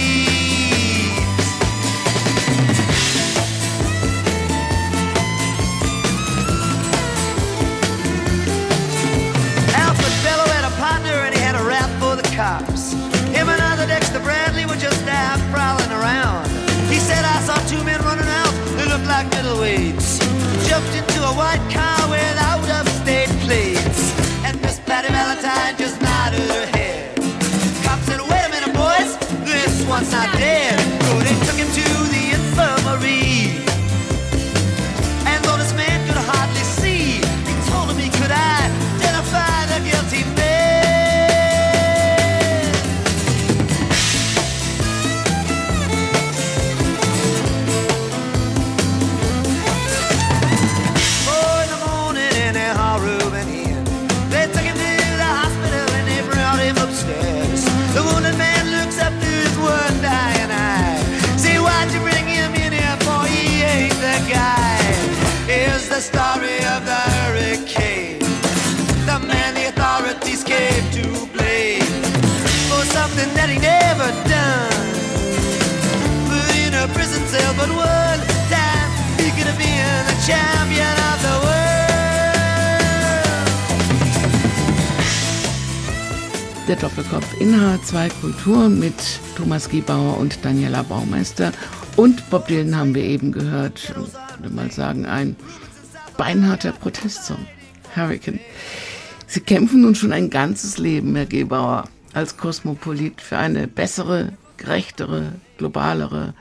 [19.22, 20.18] Like middleweights.
[20.68, 24.18] Jumped into a white car without upstate plates.
[24.44, 27.16] And Miss Patty Valentine just nodded her head.
[27.84, 29.16] Cop said, wait a minute, boys.
[29.46, 30.34] This one's not
[80.26, 81.82] champion of the world.
[86.68, 88.94] Der Doppelkopf in H2 Kultur mit
[89.36, 91.50] Thomas Giebauer und Daniela Baumeister.
[91.96, 93.80] Und Bob Dylan haben wir eben gehört.
[93.90, 95.34] Ich würde mal sagen, ein
[96.16, 97.44] beinharter Protestsong.
[97.96, 98.38] Hurricane.
[99.26, 105.32] Sie kämpfen nun schon ein ganzes Leben, Herr Gebauer, als Kosmopolit für eine bessere, gerechtere,
[105.58, 106.34] globalere,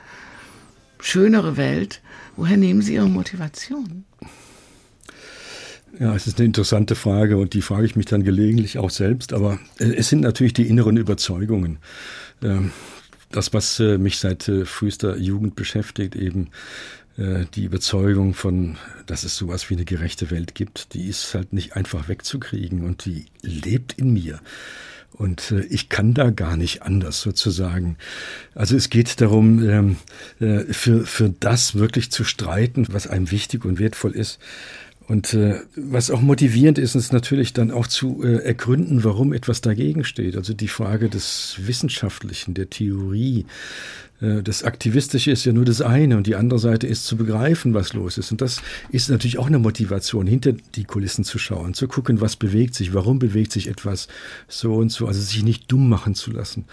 [1.00, 2.01] schönere Welt.
[2.36, 4.04] Woher nehmen Sie Ihre Motivation?
[5.98, 9.32] Ja, es ist eine interessante Frage und die frage ich mich dann gelegentlich auch selbst.
[9.32, 11.78] Aber äh, es sind natürlich die inneren Überzeugungen.
[12.42, 12.72] Ähm,
[13.30, 16.50] Das, was äh, mich seit äh, frühester Jugend beschäftigt, eben
[17.54, 21.76] die Überzeugung von, dass es sowas wie eine gerechte Welt gibt, die ist halt nicht
[21.76, 24.40] einfach wegzukriegen und die lebt in mir.
[25.12, 27.96] Und äh, ich kann da gar nicht anders sozusagen.
[28.54, 29.96] Also es geht darum, ähm,
[30.40, 34.38] äh, für, für das wirklich zu streiten, was einem wichtig und wertvoll ist.
[35.08, 39.60] Und äh, was auch motivierend ist, ist natürlich dann auch zu äh, ergründen, warum etwas
[39.60, 40.36] dagegen steht.
[40.36, 43.44] Also die Frage des Wissenschaftlichen, der Theorie,
[44.22, 47.92] das Aktivistische ist ja nur das eine und die andere Seite ist zu begreifen, was
[47.92, 48.30] los ist.
[48.30, 52.36] Und das ist natürlich auch eine Motivation, hinter die Kulissen zu schauen, zu gucken, was
[52.36, 54.06] bewegt sich, warum bewegt sich etwas
[54.46, 56.66] so und so, also sich nicht dumm machen zu lassen.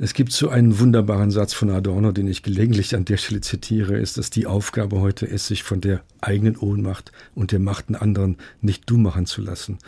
[0.00, 3.96] Es gibt so einen wunderbaren Satz von Adorno, den ich gelegentlich an der Stelle zitiere,
[3.96, 8.38] ist, dass die Aufgabe heute ist, sich von der eigenen Ohnmacht und der Macht anderen
[8.60, 9.78] nicht dumm machen zu lassen.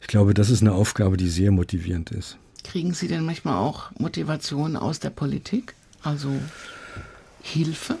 [0.00, 2.38] Ich glaube, das ist eine Aufgabe, die sehr motivierend ist.
[2.64, 5.74] Kriegen Sie denn manchmal auch Motivation aus der Politik?
[6.06, 6.30] Also
[7.42, 7.98] Hilfe?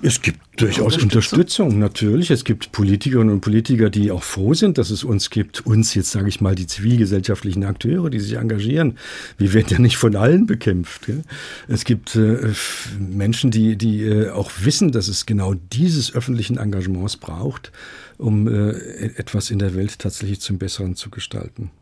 [0.00, 1.80] Es gibt durchaus Unterstützung.
[1.80, 2.30] natürlich.
[2.30, 5.66] Es gibt Politikerinnen und Politiker, die auch froh sind, dass es uns gibt.
[5.66, 8.96] Uns jetzt sage ich mal die zivilgesellschaftlichen Akteure, die sich engagieren.
[9.38, 11.06] Wir werden ja nicht von allen bekämpft.
[11.06, 11.22] Gell?
[11.66, 12.52] Es gibt äh,
[12.96, 17.72] Menschen, die, die äh, auch wissen, dass es genau dieses öffentlichen Engagements braucht,
[18.18, 18.70] um äh,
[19.16, 21.72] etwas in der Welt tatsächlich zum Besseren zu gestalten.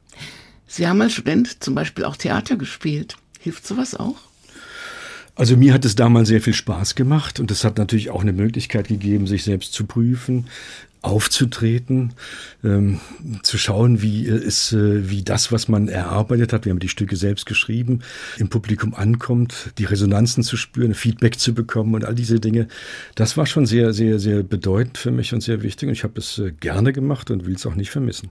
[0.66, 3.16] Sie haben als Student zum Beispiel auch Theater gespielt.
[3.40, 4.16] Hilft sowas auch?
[5.36, 8.32] Also mir hat es damals sehr viel Spaß gemacht und es hat natürlich auch eine
[8.32, 10.46] Möglichkeit gegeben, sich selbst zu prüfen,
[11.02, 12.14] aufzutreten,
[12.62, 13.00] ähm,
[13.42, 17.16] zu schauen, wie es, äh, wie das, was man erarbeitet hat, wir haben die Stücke
[17.16, 18.00] selbst geschrieben,
[18.38, 22.68] im Publikum ankommt, die Resonanzen zu spüren, Feedback zu bekommen und all diese Dinge.
[23.16, 26.18] Das war schon sehr, sehr, sehr bedeutend für mich und sehr wichtig und ich habe
[26.18, 28.30] es äh, gerne gemacht und will es auch nicht vermissen.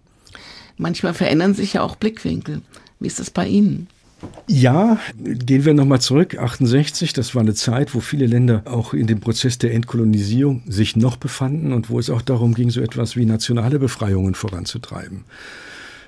[0.77, 2.61] Manchmal verändern sich ja auch Blickwinkel.
[2.99, 3.87] Wie ist das bei Ihnen?
[4.47, 6.37] Ja, gehen wir nochmal zurück.
[6.37, 10.95] 68, das war eine Zeit, wo viele Länder auch in dem Prozess der Entkolonisierung sich
[10.95, 15.23] noch befanden und wo es auch darum ging, so etwas wie nationale Befreiungen voranzutreiben.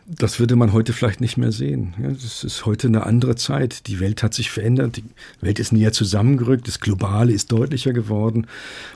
[0.08, 1.96] Das würde man heute vielleicht nicht mehr sehen.
[1.98, 3.88] Das ist heute eine andere Zeit.
[3.88, 4.98] Die Welt hat sich verändert.
[4.98, 5.04] Die
[5.42, 6.68] Welt ist näher zusammengerückt.
[6.68, 8.46] Das Globale ist deutlicher geworden.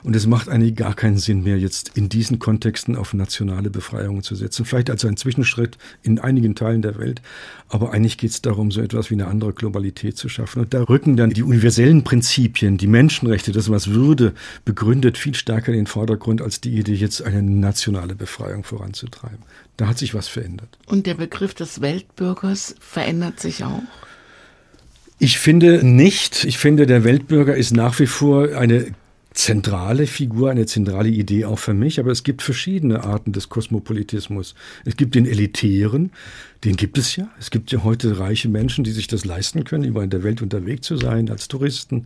[0.04, 4.22] Und es macht eigentlich gar keinen Sinn mehr, jetzt in diesen Kontexten auf nationale Befreiungen
[4.22, 4.64] zu setzen.
[4.64, 7.20] Vielleicht als ein Zwischenschritt in einigen Teilen der Welt.
[7.68, 10.60] Aber eigentlich geht es darum, so etwas wie eine andere Globalität zu schaffen.
[10.60, 14.32] Und da rücken dann die universellen Prinzipien, die Menschenrechte, das, was Würde
[14.64, 19.40] begründet, viel stärker in den Vordergrund als die Idee, jetzt eine nationale Befreiung voranzutreiben.
[19.76, 20.78] Da hat sich was verändert.
[20.84, 23.82] Und der Begriff des Weltbürgers verändert sich auch?
[25.18, 26.44] Ich finde nicht.
[26.44, 28.92] Ich finde, der Weltbürger ist nach wie vor eine
[29.32, 34.54] zentrale Figur, eine zentrale Idee auch für mich, aber es gibt verschiedene Arten des Kosmopolitismus.
[34.84, 36.10] Es gibt den elitären,
[36.64, 37.28] den gibt es ja.
[37.38, 40.42] Es gibt ja heute reiche Menschen, die sich das leisten können, über in der Welt
[40.42, 42.04] unterwegs zu sein als Touristen.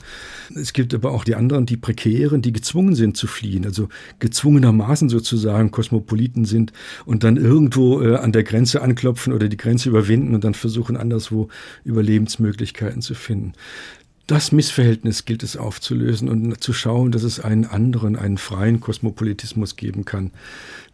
[0.54, 5.08] Es gibt aber auch die anderen, die prekären, die gezwungen sind zu fliehen, also gezwungenermaßen
[5.08, 6.72] sozusagen Kosmopoliten sind
[7.06, 10.96] und dann irgendwo äh, an der Grenze anklopfen oder die Grenze überwinden und dann versuchen,
[10.96, 11.48] anderswo
[11.84, 13.54] Überlebensmöglichkeiten zu finden.
[14.26, 19.76] Das Missverhältnis gilt es aufzulösen und zu schauen, dass es einen anderen, einen freien Kosmopolitismus
[19.76, 20.30] geben kann,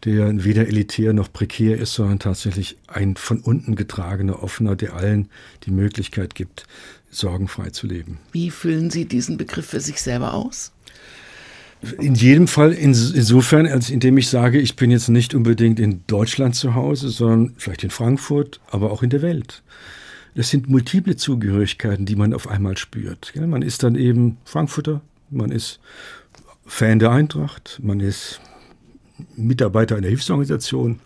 [0.03, 5.29] der weder elitär noch prekär ist, sondern tatsächlich ein von unten getragener, offener, der allen
[5.63, 6.65] die Möglichkeit gibt,
[7.09, 8.19] sorgenfrei zu leben.
[8.33, 10.73] Wie füllen Sie diesen Begriff für sich selber aus?
[11.99, 16.53] In jedem Fall insofern, als indem ich sage, ich bin jetzt nicht unbedingt in Deutschland
[16.55, 19.63] zu Hause, sondern vielleicht in Frankfurt, aber auch in der Welt.
[20.35, 23.33] Das sind multiple Zugehörigkeiten, die man auf einmal spürt.
[23.35, 25.79] Man ist dann eben Frankfurter, man ist
[26.65, 28.39] Fan der Eintracht, man ist
[29.35, 30.99] Mitarbeiter einer Hilfsorganisation.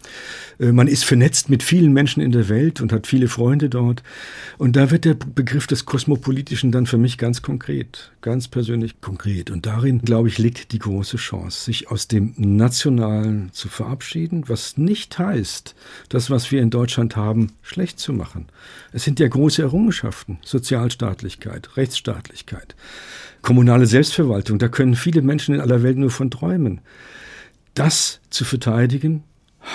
[0.59, 4.03] Äh, man ist vernetzt mit vielen Menschen in der Welt und hat viele Freunde dort.
[4.57, 9.51] Und da wird der Begriff des Kosmopolitischen dann für mich ganz konkret, ganz persönlich konkret.
[9.51, 14.77] Und darin, glaube ich, liegt die große Chance, sich aus dem Nationalen zu verabschieden, was
[14.77, 15.75] nicht heißt,
[16.09, 18.47] das, was wir in Deutschland haben, schlecht zu machen.
[18.91, 22.75] Es sind ja große Errungenschaften, Sozialstaatlichkeit, Rechtsstaatlichkeit,
[23.41, 24.59] kommunale Selbstverwaltung.
[24.59, 26.81] Da können viele Menschen in aller Welt nur von träumen.
[27.75, 29.23] Das zu verteidigen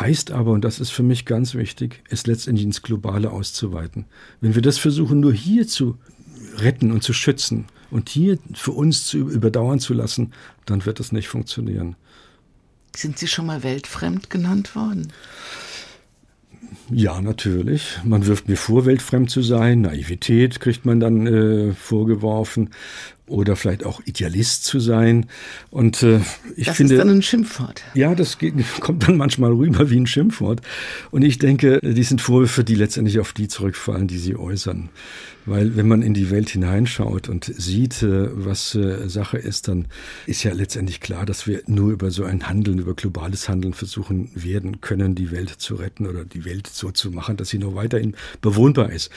[0.00, 4.06] heißt aber, und das ist für mich ganz wichtig, es letztendlich ins Globale auszuweiten.
[4.40, 5.98] Wenn wir das versuchen, nur hier zu
[6.56, 10.32] retten und zu schützen und hier für uns zu überdauern zu lassen,
[10.64, 11.96] dann wird das nicht funktionieren.
[12.96, 15.12] Sind Sie schon mal weltfremd genannt worden?
[16.90, 17.98] Ja, natürlich.
[18.04, 19.82] Man wirft mir vor, weltfremd zu sein.
[19.82, 22.70] Naivität kriegt man dann äh, vorgeworfen
[23.30, 25.26] oder vielleicht auch Idealist zu sein.
[25.70, 26.20] Und äh,
[26.56, 27.82] ich das finde, ist dann ein Schimpfwort.
[27.94, 30.60] Ja, das geht, kommt dann manchmal rüber wie ein Schimpfwort.
[31.10, 34.90] Und ich denke, die sind Vorwürfe, die letztendlich auf die zurückfallen, die sie äußern.
[35.46, 39.86] Weil wenn man in die Welt hineinschaut und sieht, äh, was äh, Sache ist, dann
[40.26, 44.30] ist ja letztendlich klar, dass wir nur über so ein Handeln, über globales Handeln versuchen
[44.34, 47.74] werden können, die Welt zu retten oder die Welt so zu machen, dass sie noch
[47.74, 49.10] weiterhin bewohnbar ist.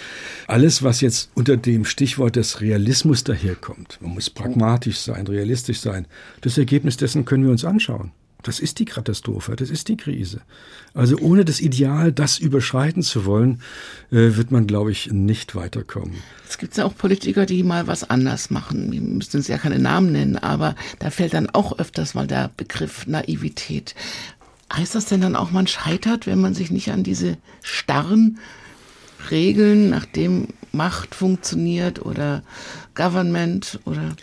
[0.48, 6.08] Alles, was jetzt unter dem Stichwort des Realismus daherkommt, man muss pragmatisch sein, realistisch sein,
[6.42, 8.12] das Ergebnis dessen können wir uns anschauen.
[8.44, 10.42] Das ist die Katastrophe, das ist die Krise.
[10.94, 13.62] Also ohne das Ideal, das überschreiten zu wollen,
[14.12, 16.16] äh, wird man, glaube ich, nicht weiterkommen.
[16.48, 18.92] Es gibt ja auch Politiker, die mal was anders machen.
[18.92, 22.52] Wir müssen uns ja keine Namen nennen, aber da fällt dann auch öfters mal der
[22.58, 23.96] Begriff Naivität.
[24.72, 28.40] Heißt das denn dann auch, man scheitert, wenn man sich nicht an diese starren
[29.32, 32.44] Regeln, nachdem Macht funktioniert oder
[32.96, 34.16] Government oder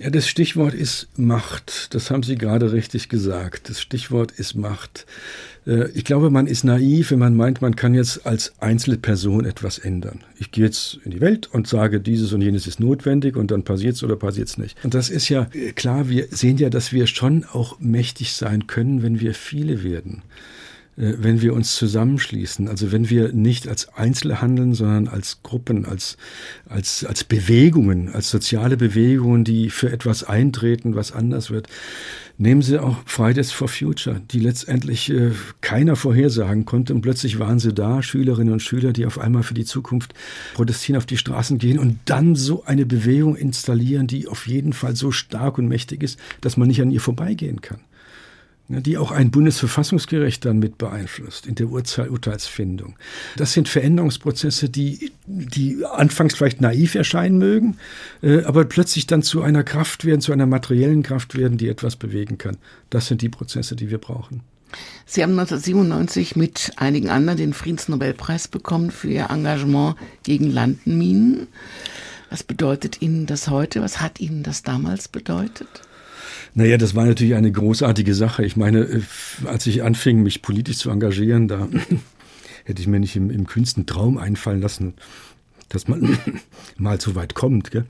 [0.00, 1.92] ja, das Stichwort ist Macht.
[1.92, 3.68] Das haben Sie gerade richtig gesagt.
[3.68, 5.06] Das Stichwort ist Macht.
[5.66, 9.44] Äh, ich glaube, man ist naiv, wenn man meint, man kann jetzt als einzelne Person
[9.44, 10.20] etwas ändern.
[10.38, 13.64] Ich gehe jetzt in die Welt und sage, dieses und jenes ist notwendig und dann
[13.64, 14.76] passiert es oder passiert es nicht.
[14.84, 18.68] Und das ist ja äh, klar, wir sehen ja, dass wir schon auch mächtig sein
[18.68, 20.22] können, wenn wir viele werden.
[20.98, 25.86] Äh, wenn wir uns zusammenschließen, also wenn wir nicht als Einzelne handeln, sondern als Gruppen,
[25.86, 26.16] als,
[26.68, 31.68] als, als Bewegungen, als soziale Bewegungen, die für etwas eintreten, was anders wird.
[32.40, 37.58] Nehmen Sie auch Fridays for Future, die letztendlich äh, keiner vorhersagen konnte und plötzlich waren
[37.58, 40.14] sie da, Schülerinnen und Schüler, die auf einmal für die Zukunft
[40.54, 44.94] protestieren, auf die Straßen gehen und dann so eine Bewegung installieren, die auf jeden Fall
[44.94, 47.80] so stark und mächtig ist, dass man nicht an ihr vorbeigehen kann
[48.68, 52.96] die auch ein Bundesverfassungsgericht dann mit beeinflusst in der Urteil Urteilsfindung.
[53.36, 57.78] Das sind Veränderungsprozesse, die, die anfangs vielleicht naiv erscheinen mögen,
[58.22, 61.96] äh, aber plötzlich dann zu einer Kraft werden, zu einer materiellen Kraft werden, die etwas
[61.96, 62.58] bewegen kann.
[62.90, 64.42] Das sind die Prozesse, die wir brauchen.
[65.06, 71.46] Sie haben 1997 mit einigen anderen den Friedensnobelpreis bekommen für Ihr Engagement gegen Landminen.
[72.28, 73.80] Was bedeutet Ihnen das heute?
[73.80, 75.87] Was hat Ihnen das damals bedeutet?
[76.54, 78.44] Naja, das war natürlich eine großartige Sache.
[78.44, 79.02] Ich meine, äh,
[79.44, 81.68] als ich anfing, mich politisch zu engagieren, da
[82.64, 84.94] hätte ich mir nicht im, im kühnsten Traum einfallen lassen,
[85.68, 86.18] dass man
[86.76, 87.70] mal so weit kommt.
[87.70, 87.84] Gell?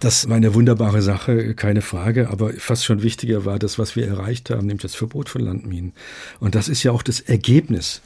[0.00, 4.06] Das war eine wunderbare Sache, keine Frage, aber fast schon wichtiger war das, was wir
[4.06, 5.92] erreicht haben, nämlich das Verbot von Landminen.
[6.40, 8.02] Und das ist ja auch das Ergebnis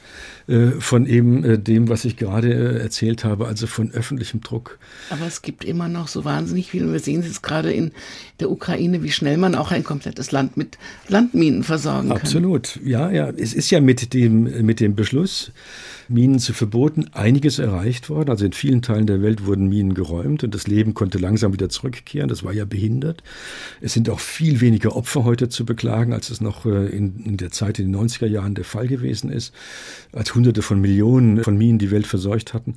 [0.47, 4.79] äh, von eben äh, dem, was ich gerade äh, erzählt habe, also von öffentlichem Druck.
[5.09, 6.91] Aber es gibt immer noch so wahnsinnig viel.
[6.91, 7.91] Wir sehen es jetzt gerade in
[8.39, 12.17] der Ukraine, wie schnell man auch ein komplettes Land mit Landminen versorgen kann.
[12.17, 13.29] Absolut, ja, ja.
[13.29, 15.51] Es ist ja mit dem, mit dem Beschluss,
[16.09, 18.29] Minen zu verboten, einiges erreicht worden.
[18.29, 21.69] Also in vielen Teilen der Welt wurden Minen geräumt und das Leben konnte langsam wieder
[21.69, 22.29] zurückkehren.
[22.29, 23.23] Das war ja behindert.
[23.81, 27.51] Es sind auch viel weniger Opfer heute zu beklagen, als es noch in, in der
[27.51, 29.53] Zeit in den 90er Jahren der Fall gewesen ist,
[30.11, 32.75] als Hunderte von Millionen von Minen die Welt verseucht hatten.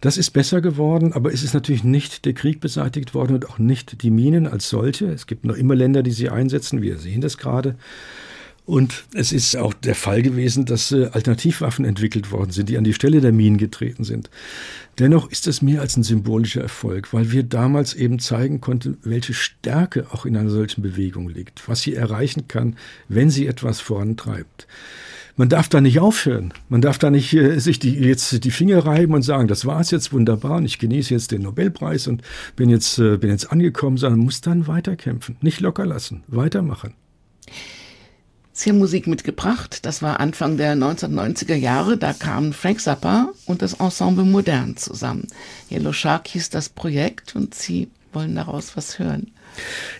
[0.00, 3.58] Das ist besser geworden, aber es ist natürlich nicht der Krieg beseitigt worden und auch
[3.58, 5.06] nicht die Minen als solche.
[5.06, 6.82] Es gibt noch immer Länder, die sie einsetzen.
[6.82, 7.76] Wir sehen das gerade.
[8.66, 12.82] Und es ist auch der Fall gewesen, dass äh, Alternativwaffen entwickelt worden sind, die an
[12.82, 14.28] die Stelle der Minen getreten sind.
[14.98, 19.34] Dennoch ist es mehr als ein symbolischer Erfolg, weil wir damals eben zeigen konnten, welche
[19.34, 22.76] Stärke auch in einer solchen Bewegung liegt, was sie erreichen kann,
[23.08, 24.66] wenn sie etwas vorantreibt.
[25.36, 26.52] Man darf da nicht aufhören.
[26.68, 29.92] Man darf da nicht äh, sich die, jetzt die Finger reiben und sagen, das war's
[29.92, 32.22] jetzt wunderbar und ich genieße jetzt den Nobelpreis und
[32.56, 36.94] bin jetzt, äh, bin jetzt angekommen, sondern muss dann weiterkämpfen, nicht locker lassen, weitermachen.
[38.58, 39.84] Sie haben Musik mitgebracht.
[39.84, 41.98] Das war Anfang der 1990er Jahre.
[41.98, 45.28] Da kamen Frank Zappa und das Ensemble Modern zusammen.
[45.70, 49.30] Yellow Shark hieß das Projekt und Sie wollen daraus was hören.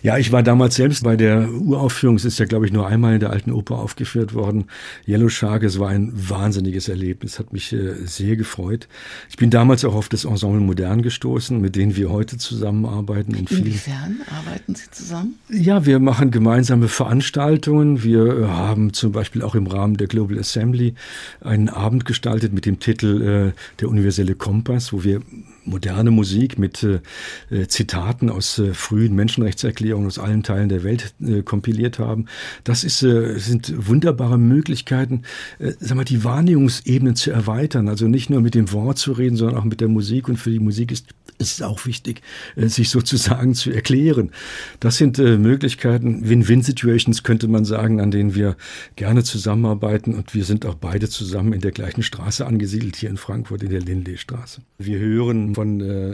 [0.03, 2.15] Ja, ich war damals selbst bei der Uraufführung.
[2.15, 4.65] Es ist ja, glaube ich, nur einmal in der alten Oper aufgeführt worden.
[5.07, 8.87] Yellow Shark, es war ein wahnsinniges Erlebnis, hat mich äh, sehr gefreut.
[9.29, 13.33] Ich bin damals auch auf das Ensemble Modern gestoßen, mit denen wir heute zusammenarbeiten.
[13.33, 15.35] In Inwiefern arbeiten Sie zusammen?
[15.49, 18.03] Ja, wir machen gemeinsame Veranstaltungen.
[18.03, 20.93] Wir äh, haben zum Beispiel auch im Rahmen der Global Assembly
[21.41, 25.21] einen Abend gestaltet mit dem Titel äh, Der universelle Kompass, wo wir
[25.67, 31.41] moderne Musik mit äh, Zitaten aus äh, frühen Menschenrechtserklärungen aus allen Teilen der Welt äh,
[31.41, 32.25] kompiliert haben.
[32.63, 35.23] Das ist, äh, sind wunderbare Möglichkeiten,
[35.59, 37.89] äh, sag mal, die Wahrnehmungsebenen zu erweitern.
[37.89, 40.29] Also nicht nur mit dem Wort zu reden, sondern auch mit der Musik.
[40.29, 41.05] Und für die Musik ist
[41.39, 42.21] es auch wichtig,
[42.55, 44.31] äh, sich sozusagen zu erklären.
[44.79, 48.55] Das sind Möglichkeiten, Win-Win-Situations könnte man sagen, an denen wir
[48.95, 50.13] gerne zusammenarbeiten.
[50.13, 53.69] Und wir sind auch beide zusammen in der gleichen Straße angesiedelt, hier in Frankfurt, in
[53.69, 54.61] der Lindley-Straße.
[54.77, 56.13] Wir hören von äh,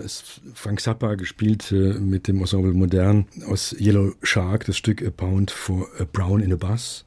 [0.54, 5.52] Frank Zappa gespielt äh, mit dem Ensemble Modern aus Yellow Shark, das Stück A Pound
[5.52, 7.04] for a Brown in a Bus.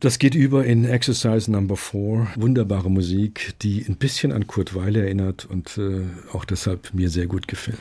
[0.00, 2.26] Das geht über in Exercise Number 4.
[2.34, 6.00] Wunderbare Musik, die ein bisschen an Kurt Weil erinnert und äh,
[6.32, 7.78] auch deshalb mir sehr gut gefällt.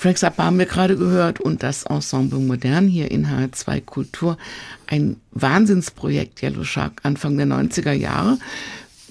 [0.00, 4.38] Frank Zappa haben wir gerade gehört und das Ensemble Modern hier in HR2 Kultur.
[4.86, 8.38] Ein Wahnsinnsprojekt, Yellow Shark, Anfang der 90er Jahre.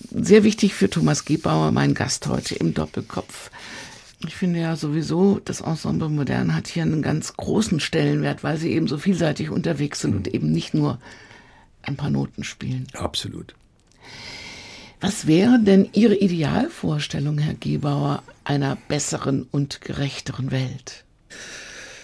[0.09, 3.51] Sehr wichtig für Thomas Gebauer, mein Gast heute im Doppelkopf.
[4.25, 8.71] Ich finde ja sowieso, das Ensemble Modern hat hier einen ganz großen Stellenwert, weil sie
[8.71, 10.97] eben so vielseitig unterwegs sind und eben nicht nur
[11.83, 12.87] ein paar Noten spielen.
[12.93, 13.53] Absolut.
[15.01, 21.05] Was wäre denn Ihre Idealvorstellung, Herr Gebauer, einer besseren und gerechteren Welt?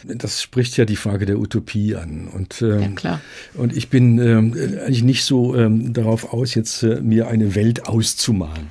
[0.06, 2.28] Das spricht ja die Frage der Utopie an.
[2.28, 3.22] Und, ähm, ja, klar.
[3.56, 7.88] und ich bin ähm, eigentlich nicht so ähm, darauf aus, jetzt äh, mir eine Welt
[7.88, 8.70] auszumalen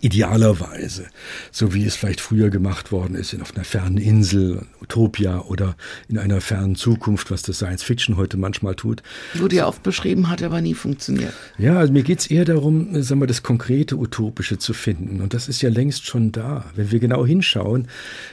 [0.00, 1.06] idealerweise,
[1.52, 5.76] so wie es vielleicht früher gemacht worden ist, auf einer fernen Insel, Utopia oder
[6.08, 9.02] in einer fernen Zukunft, was das Science Fiction heute manchmal tut.
[9.34, 11.32] Wurde ja oft beschrieben, hat aber nie funktioniert.
[11.58, 15.20] Ja, also mir geht's eher darum, sagen wir, das konkrete Utopische zu finden.
[15.20, 16.64] Und das ist ja längst schon da.
[16.74, 17.88] Wenn wir genau hinschauen,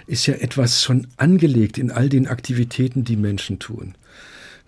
[0.07, 3.95] ist ja etwas schon angelegt in all den Aktivitäten, die Menschen tun.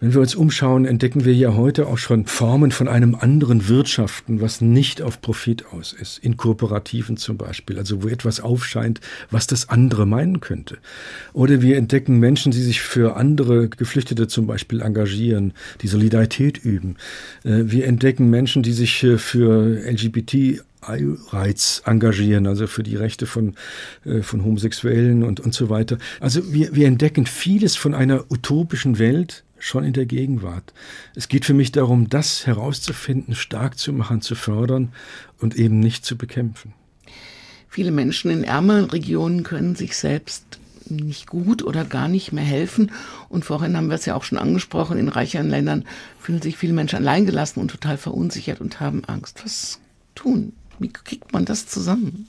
[0.02, 4.40] Wenn wir uns umschauen, entdecken wir ja heute auch schon Formen von einem anderen Wirtschaften,
[4.40, 9.46] was nicht auf Profit aus ist, in Kooperativen zum Beispiel, also wo etwas aufscheint, was
[9.46, 10.78] das andere meinen könnte.
[11.34, 16.96] Oder wir entdecken Menschen, die sich für andere Geflüchtete zum Beispiel engagieren, die Solidarität üben.
[17.44, 23.26] Äh, wir entdecken Menschen, die sich äh, für LGBT Reiz engagieren, also für die Rechte
[23.26, 23.56] von,
[24.06, 25.98] äh, von Homosexuellen und, und so weiter.
[26.22, 30.74] Also wir, wir entdecken vieles von einer utopischen Welt, schon in der Gegenwart.
[31.16, 34.90] Es geht für mich darum, das herauszufinden, stark zu machen, zu fördern
[35.40, 36.74] und eben nicht zu bekämpfen.
[37.70, 42.92] Viele Menschen in ärmeren Regionen können sich selbst nicht gut oder gar nicht mehr helfen.
[43.30, 45.86] Und vorhin haben wir es ja auch schon angesprochen, in reicheren Ländern
[46.20, 49.42] fühlen sich viele Menschen alleingelassen und total verunsichert und haben Angst.
[49.44, 49.80] Was
[50.16, 50.54] tun?
[50.80, 52.28] Wie kriegt man das zusammen?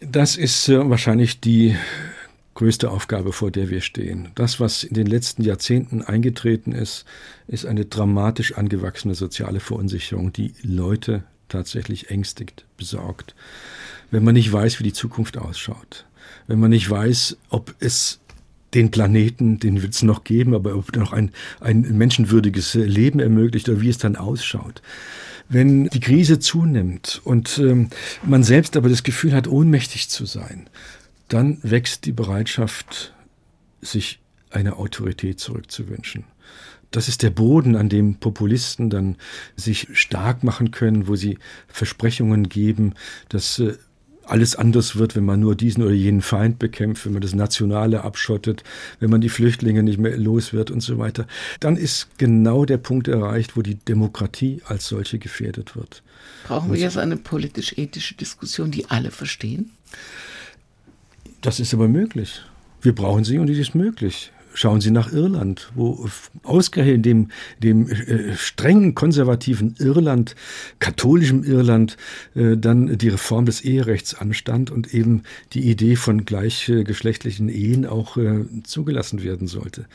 [0.00, 1.76] Das ist äh, wahrscheinlich die
[2.58, 4.30] größte Aufgabe, vor der wir stehen.
[4.34, 7.04] Das, was in den letzten Jahrzehnten eingetreten ist,
[7.46, 13.36] ist eine dramatisch angewachsene soziale Verunsicherung, die Leute tatsächlich ängstigt, besorgt.
[14.10, 16.04] Wenn man nicht weiß, wie die Zukunft ausschaut,
[16.48, 18.18] wenn man nicht weiß, ob es
[18.74, 21.30] den Planeten, den wird es noch geben, aber ob noch ein,
[21.60, 24.82] ein menschenwürdiges Leben ermöglicht oder wie es dann ausschaut.
[25.48, 27.88] Wenn die Krise zunimmt und ähm,
[28.26, 30.68] man selbst aber das Gefühl hat, ohnmächtig zu sein,
[31.28, 33.14] dann wächst die Bereitschaft,
[33.80, 34.20] sich
[34.50, 36.24] eine Autorität zurückzuwünschen.
[36.90, 39.16] Das ist der Boden, an dem Populisten dann
[39.56, 42.94] sich stark machen können, wo sie Versprechungen geben,
[43.28, 43.74] dass äh,
[44.24, 48.04] alles anders wird, wenn man nur diesen oder jenen Feind bekämpft, wenn man das Nationale
[48.04, 48.62] abschottet,
[49.00, 51.26] wenn man die Flüchtlinge nicht mehr los wird und so weiter.
[51.60, 56.02] Dann ist genau der Punkt erreicht, wo die Demokratie als solche gefährdet wird.
[56.46, 59.70] Brauchen wir jetzt eine politisch-ethische Diskussion, die alle verstehen?
[61.40, 62.42] Das ist aber möglich.
[62.82, 64.32] Wir brauchen sie und die ist möglich.
[64.54, 66.08] Schauen Sie nach Irland, wo
[66.42, 67.28] ausgerechnet dem,
[67.62, 70.34] dem äh, strengen konservativen Irland,
[70.80, 71.96] katholischem Irland,
[72.34, 75.22] äh, dann die Reform des Eherechts anstand und eben
[75.52, 79.86] die Idee von gleichgeschlechtlichen Ehen auch äh, zugelassen werden sollte.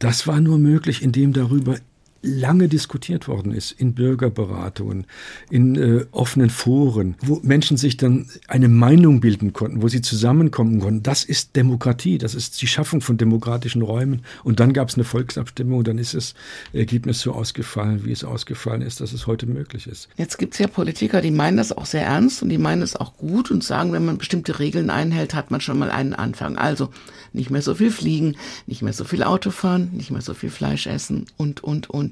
[0.00, 1.76] Das war nur möglich, indem darüber
[2.22, 5.06] lange diskutiert worden ist in Bürgerberatungen,
[5.50, 10.80] in äh, offenen Foren, wo Menschen sich dann eine Meinung bilden konnten, wo sie zusammenkommen
[10.80, 11.02] konnten.
[11.02, 14.22] Das ist Demokratie, das ist die Schaffung von demokratischen Räumen.
[14.44, 16.34] Und dann gab es eine Volksabstimmung dann ist das
[16.72, 20.08] Ergebnis so ausgefallen, wie es ausgefallen ist, dass es heute möglich ist.
[20.16, 22.96] Jetzt gibt es ja Politiker, die meinen das auch sehr ernst und die meinen es
[22.96, 26.56] auch gut und sagen, wenn man bestimmte Regeln einhält, hat man schon mal einen Anfang.
[26.56, 26.90] Also
[27.32, 30.50] nicht mehr so viel fliegen, nicht mehr so viel Auto fahren, nicht mehr so viel
[30.50, 32.11] Fleisch essen und, und, und.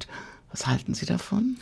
[0.51, 1.57] Was halten Sie davon?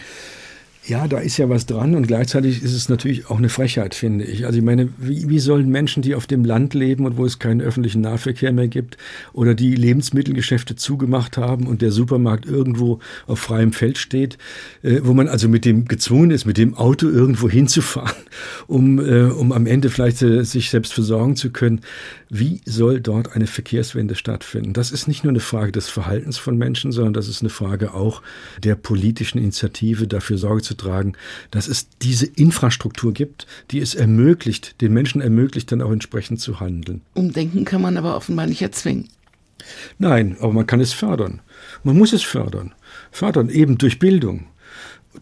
[0.88, 4.24] Ja, da ist ja was dran und gleichzeitig ist es natürlich auch eine Frechheit, finde
[4.24, 4.46] ich.
[4.46, 7.38] Also ich meine, wie, wie sollen Menschen, die auf dem Land leben und wo es
[7.38, 8.96] keinen öffentlichen Nahverkehr mehr gibt
[9.34, 14.38] oder die Lebensmittelgeschäfte zugemacht haben und der Supermarkt irgendwo auf freiem Feld steht,
[14.82, 18.16] äh, wo man also mit dem gezwungen ist, mit dem Auto irgendwo hinzufahren,
[18.66, 21.82] um, äh, um am Ende vielleicht äh, sich selbst versorgen zu können.
[22.30, 24.74] Wie soll dort eine Verkehrswende stattfinden?
[24.74, 27.94] Das ist nicht nur eine Frage des Verhaltens von Menschen, sondern das ist eine Frage
[27.94, 28.22] auch
[28.62, 31.14] der politischen Initiative, dafür Sorge zu tragen,
[31.50, 36.60] dass es diese Infrastruktur gibt, die es ermöglicht, den Menschen ermöglicht, dann auch entsprechend zu
[36.60, 37.00] handeln.
[37.14, 39.08] Umdenken kann man aber offenbar nicht erzwingen.
[39.98, 41.40] Nein, aber man kann es fördern.
[41.82, 42.74] Man muss es fördern.
[43.10, 44.46] Fördern eben durch Bildung,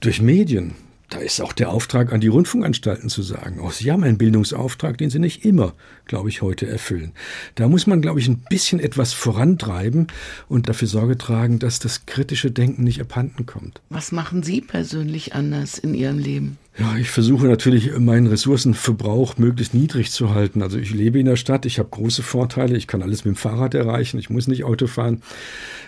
[0.00, 0.74] durch Medien,
[1.08, 4.98] da ist auch der Auftrag an die Rundfunkanstalten zu sagen, auch sie haben einen Bildungsauftrag,
[4.98, 5.74] den sie nicht immer,
[6.06, 7.12] glaube ich, heute erfüllen.
[7.54, 10.08] Da muss man, glaube ich, ein bisschen etwas vorantreiben
[10.48, 13.80] und dafür Sorge tragen, dass das kritische Denken nicht abhanden kommt.
[13.88, 16.58] Was machen Sie persönlich anders in Ihrem Leben?
[16.78, 20.60] Ja, ich versuche natürlich meinen Ressourcenverbrauch möglichst niedrig zu halten.
[20.60, 23.38] Also ich lebe in der Stadt, ich habe große Vorteile, ich kann alles mit dem
[23.38, 25.22] Fahrrad erreichen, ich muss nicht Auto fahren.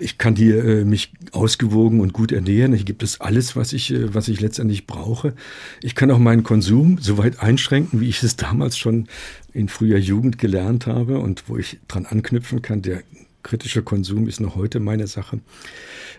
[0.00, 2.72] Ich kann hier äh, mich ausgewogen und gut ernähren.
[2.72, 5.34] Hier gibt es alles, was ich, äh, was ich letztendlich brauche.
[5.82, 9.08] Ich kann auch meinen Konsum so weit einschränken, wie ich es damals schon
[9.52, 12.80] in früher Jugend gelernt habe und wo ich dran anknüpfen kann.
[12.80, 13.02] Der
[13.42, 15.40] kritische Konsum ist noch heute meine Sache.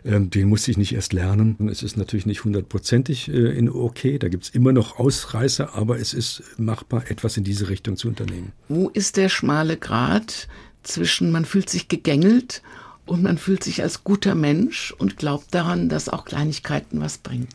[0.06, 1.70] Ähm, den muss ich nicht erst lernen.
[1.70, 4.18] Es ist natürlich nicht hundertprozentig äh, in okay.
[4.18, 8.08] Da gibt es immer noch Ausreißer, aber es ist machbar, etwas in diese Richtung zu
[8.08, 8.52] unternehmen.
[8.68, 10.48] Wo ist der schmale Grat
[10.84, 12.62] zwischen man fühlt sich gegängelt
[13.06, 17.48] und man fühlt sich als guter Mensch und glaubt daran, dass auch Kleinigkeiten was bringen?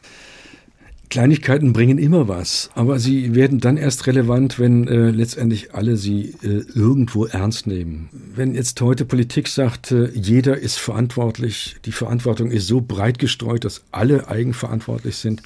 [1.10, 6.34] Kleinigkeiten bringen immer was, aber sie werden dann erst relevant, wenn äh, letztendlich alle sie
[6.42, 8.08] äh, irgendwo ernst nehmen.
[8.34, 13.64] Wenn jetzt heute Politik sagt, äh, jeder ist verantwortlich, die Verantwortung ist so breit gestreut,
[13.64, 15.42] dass alle eigenverantwortlich sind,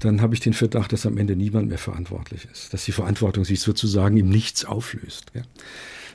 [0.00, 3.44] dann habe ich den Verdacht, dass am Ende niemand mehr verantwortlich ist, dass die Verantwortung
[3.44, 5.26] sich sozusagen im Nichts auflöst.
[5.34, 5.42] Ja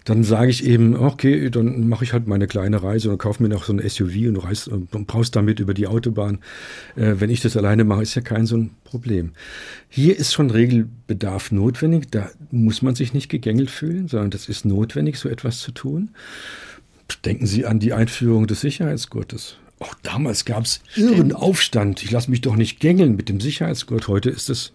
[0.04, 3.50] dann sage ich eben, okay, dann mache ich halt meine kleine Reise und kaufe mir
[3.50, 6.40] noch so ein SUV und, reise und brauchst damit über die Autobahn.
[6.96, 9.32] Äh, wenn ich das alleine mache, ist ja kein so ein Problem.
[9.88, 12.12] Hier ist schon Regelbedarf notwendig.
[12.12, 16.10] Da muss man sich nicht gegängelt fühlen, sondern das ist notwendig, so etwas zu tun.
[17.26, 19.58] Denken Sie an die Einführung des Sicherheitsgurtes.
[19.80, 22.04] Auch damals gab es irren Aufstand.
[22.04, 24.08] Ich lasse mich doch nicht gängeln mit dem Sicherheitsgurt.
[24.08, 24.74] Heute ist es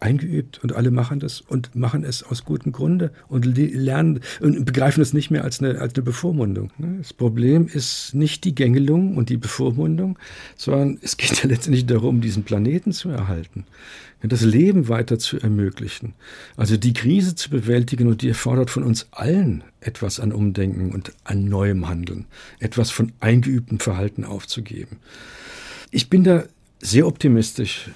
[0.00, 5.00] eingeübt und alle machen das und machen es aus gutem Grunde und lernen und begreifen
[5.00, 6.70] es nicht mehr als eine, als eine Bevormundung.
[6.78, 6.96] Ne?
[6.98, 10.18] Das Problem ist nicht die Gängelung und die Bevormundung,
[10.56, 13.64] sondern es geht ja letztendlich darum, diesen Planeten zu erhalten,
[14.22, 16.14] das Leben weiter zu ermöglichen.
[16.56, 21.12] Also die Krise zu bewältigen und die erfordert von uns allen etwas an Umdenken und
[21.24, 22.26] an neuem Handeln,
[22.58, 24.98] etwas von eingeübtem Verhalten aufzugeben.
[25.90, 26.44] Ich bin da
[26.80, 27.90] sehr optimistisch,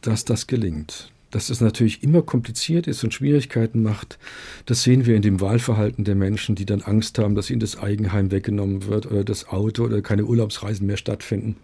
[0.00, 1.10] dass das gelingt.
[1.36, 4.18] Dass es natürlich immer kompliziert ist und Schwierigkeiten macht,
[4.64, 7.78] das sehen wir in dem Wahlverhalten der Menschen, die dann Angst haben, dass ihnen das
[7.78, 11.56] Eigenheim weggenommen wird oder das Auto oder keine Urlaubsreisen mehr stattfinden.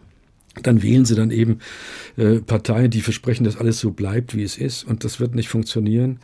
[0.62, 1.60] Dann wählen sie dann eben
[2.18, 5.48] äh, Parteien, die versprechen, dass alles so bleibt, wie es ist, und das wird nicht
[5.48, 6.18] funktionieren.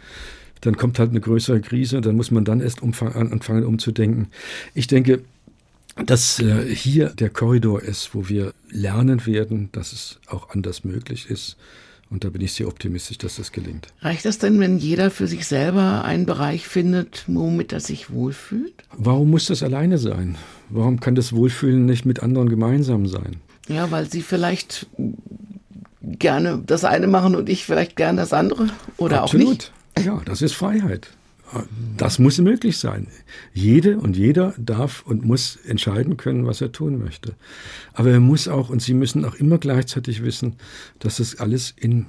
[0.61, 4.29] Dann kommt halt eine größere Krise und dann muss man dann erst anfangen umzudenken.
[4.75, 5.23] Ich denke,
[6.05, 11.31] dass äh, hier der Korridor ist, wo wir lernen werden, dass es auch anders möglich
[11.31, 11.57] ist
[12.11, 13.89] und da bin ich sehr optimistisch, dass das gelingt.
[14.01, 18.85] Reicht das denn, wenn jeder für sich selber einen Bereich findet, womit er sich wohlfühlt?
[18.97, 20.37] Warum muss das alleine sein?
[20.71, 23.37] Warum kann das Wohlfühlen nicht mit anderen gemeinsam sein?
[23.69, 24.87] Ja, weil sie vielleicht
[26.03, 29.47] gerne das eine machen und ich vielleicht gerne das andere oder Absolut.
[29.47, 29.73] auch nicht.
[30.05, 31.11] Ja, das ist Freiheit.
[31.97, 33.07] Das muss möglich sein.
[33.55, 37.35] Jede und jeder darf und muss entscheiden können, was er tun möchte.
[37.95, 40.57] Aber er muss auch, und Sie müssen auch immer gleichzeitig wissen,
[40.99, 42.07] dass das alles im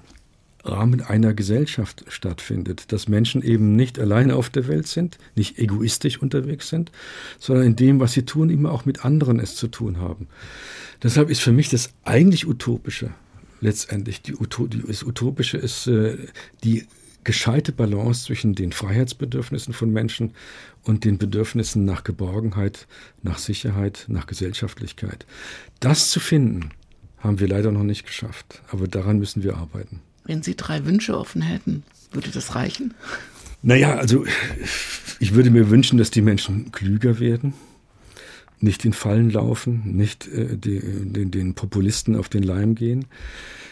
[0.63, 6.21] Rahmen einer Gesellschaft stattfindet, dass Menschen eben nicht alleine auf der Welt sind, nicht egoistisch
[6.21, 6.91] unterwegs sind,
[7.39, 10.27] sondern in dem, was sie tun, immer auch mit anderen es zu tun haben.
[11.01, 13.11] Deshalb ist für mich das eigentlich Utopische
[13.61, 14.21] letztendlich.
[14.21, 16.17] Die, Uto die, das Utopische ist äh,
[16.63, 16.85] die
[17.23, 20.31] gescheite Balance zwischen den Freiheitsbedürfnissen von Menschen
[20.83, 22.87] und den Bedürfnissen nach Geborgenheit,
[23.21, 25.25] nach Sicherheit, nach Gesellschaftlichkeit.
[25.79, 26.71] Das zu finden,
[27.19, 30.01] haben wir leider noch nicht geschafft, aber daran müssen wir arbeiten.
[30.23, 32.93] Wenn Sie drei Wünsche offen hätten, würde das reichen?
[33.61, 34.25] Naja, also
[35.19, 37.53] ich würde mir wünschen, dass die Menschen klüger werden,
[38.61, 43.05] nicht in Fallen laufen, nicht äh, die, den, den Populisten auf den Leim gehen.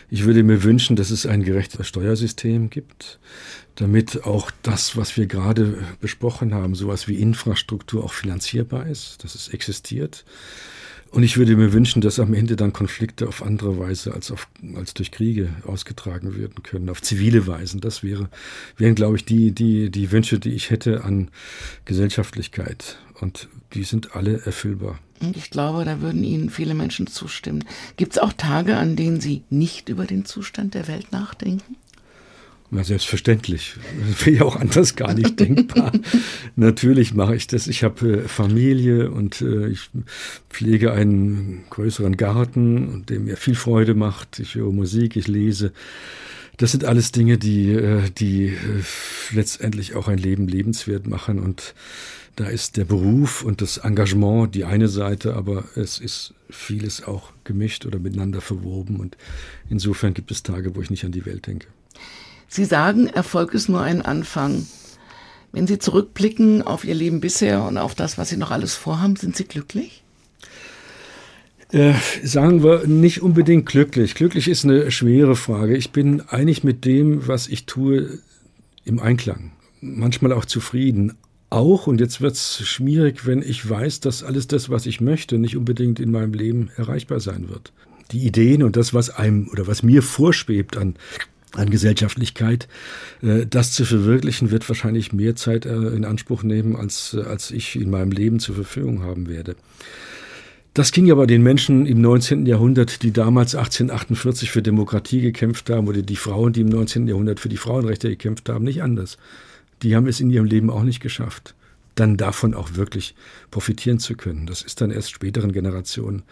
[0.10, 3.20] Ich würde mir wünschen, dass es ein gerechtes Steuersystem gibt,
[3.76, 9.36] damit auch das, was wir gerade besprochen haben, sowas wie Infrastruktur auch finanzierbar ist, dass
[9.36, 10.24] es existiert.
[11.10, 14.47] Und ich würde mir wünschen, dass am Ende dann Konflikte auf andere Weise als, auf,
[14.76, 17.80] als durch Kriege ausgetragen werden können, auf zivile Weisen.
[17.80, 18.30] Das wäre,
[18.78, 21.30] wären, glaube ich, die, die, die Wünsche, die ich hätte an
[21.86, 22.97] Gesellschaftlichkeit.
[23.20, 24.99] Und die sind alle erfüllbar.
[25.36, 27.63] Ich glaube, da würden Ihnen viele Menschen zustimmen.
[27.95, 31.76] Gibt es auch Tage, an denen Sie nicht über den Zustand der Welt nachdenken?
[32.70, 33.76] Na, selbstverständlich.
[34.09, 35.93] Das wäre ja auch anders gar nicht denkbar.
[36.57, 37.68] Natürlich mache ich das.
[37.68, 39.89] Ich habe äh, Familie und äh, ich
[40.49, 44.39] pflege einen größeren Garten, der mir viel Freude macht.
[44.39, 45.72] Ich höre Musik, ich lese.
[46.57, 48.57] Das sind alles Dinge, die, äh, die
[49.32, 51.39] letztendlich auch ein Leben lebenswert machen.
[51.39, 51.74] Und
[52.38, 57.31] da ist der Beruf und das Engagement die eine Seite, aber es ist vieles auch
[57.43, 58.97] gemischt oder miteinander verwoben.
[58.97, 59.17] Und
[59.69, 61.67] insofern gibt es Tage, wo ich nicht an die Welt denke.
[62.47, 64.67] Sie sagen, Erfolg ist nur ein Anfang.
[65.51, 69.15] Wenn Sie zurückblicken auf Ihr Leben bisher und auf das, was Sie noch alles vorhaben,
[69.15, 70.03] sind Sie glücklich?
[71.71, 74.13] Äh, sagen wir nicht unbedingt glücklich.
[74.13, 75.75] Glücklich ist eine schwere Frage.
[75.75, 78.19] Ich bin eigentlich mit dem, was ich tue,
[78.85, 79.53] im Einklang.
[79.81, 81.17] Manchmal auch zufrieden.
[81.49, 85.37] Auch, und jetzt wird es schwierig, wenn ich weiß, dass alles das, was ich möchte,
[85.37, 87.71] nicht unbedingt in meinem Leben erreichbar sein wird.
[88.11, 90.95] Die Ideen und das, was einem oder was mir vorschwebt an
[91.53, 92.67] an Gesellschaftlichkeit.
[93.21, 97.51] Äh, das zu verwirklichen wird wahrscheinlich mehr Zeit äh, in Anspruch nehmen, als, äh, als
[97.51, 99.55] ich in meinem Leben zur Verfügung haben werde.
[100.73, 102.45] Das ging aber den Menschen im 19.
[102.45, 107.07] Jahrhundert, die damals 1848 für Demokratie gekämpft haben, oder die Frauen, die im 19.
[107.07, 109.17] Jahrhundert für die Frauenrechte gekämpft haben, nicht anders.
[109.84, 111.55] Die haben es in ihrem Leben auch nicht geschafft
[111.99, 113.15] dann davon auch wirklich
[113.51, 114.45] profitieren zu können.
[114.45, 116.23] Das ist dann erst späteren Generationen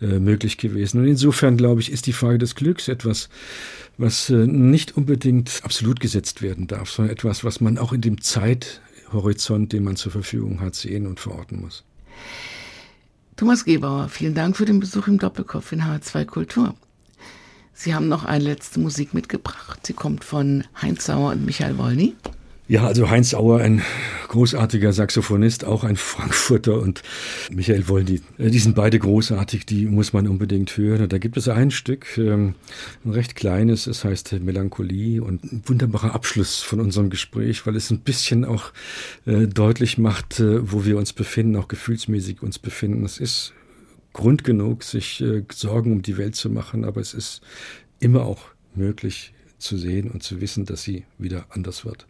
[0.00, 1.00] äh, möglich gewesen.
[1.00, 3.28] Und insofern, glaube ich, ist die Frage des Glücks etwas,
[3.96, 8.20] was äh, nicht unbedingt absolut gesetzt werden darf, sondern etwas, was man auch in dem
[8.20, 11.84] Zeithorizont, den man zur Verfügung hat, sehen und verorten muss.
[13.36, 16.74] Thomas Gebauer, vielen Dank für den Besuch im Doppelkopf in H2 Kultur.
[17.72, 19.86] Sie haben noch eine letzte Musik mitgebracht.
[19.86, 22.16] Sie kommt von Heinz Sauer und Michael Wolny.
[22.70, 23.80] Ja, also Heinz Auer, ein
[24.28, 27.02] großartiger Saxophonist, auch ein Frankfurter und
[27.50, 31.00] Michael Wolny, äh, die sind beide großartig, die muss man unbedingt hören.
[31.00, 32.56] Und da gibt es ein Stück, ähm,
[33.06, 37.90] ein recht kleines, es heißt Melancholie und ein wunderbarer Abschluss von unserem Gespräch, weil es
[37.90, 38.74] ein bisschen auch
[39.24, 43.02] äh, deutlich macht, äh, wo wir uns befinden, auch gefühlsmäßig uns befinden.
[43.06, 43.54] Es ist
[44.12, 47.40] Grund genug, sich Sorgen um die Welt zu machen, aber es ist
[47.98, 48.40] immer auch
[48.74, 52.06] möglich zu sehen und zu wissen, dass sie wieder anders wird.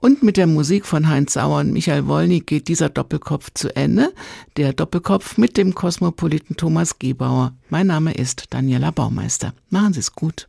[0.00, 4.12] Und mit der Musik von Heinz Sauer und Michael Wollny geht dieser Doppelkopf zu Ende.
[4.56, 7.54] Der Doppelkopf mit dem Kosmopoliten Thomas Gebauer.
[7.68, 9.54] Mein Name ist Daniela Baumeister.
[9.68, 10.48] Machen Sie es gut.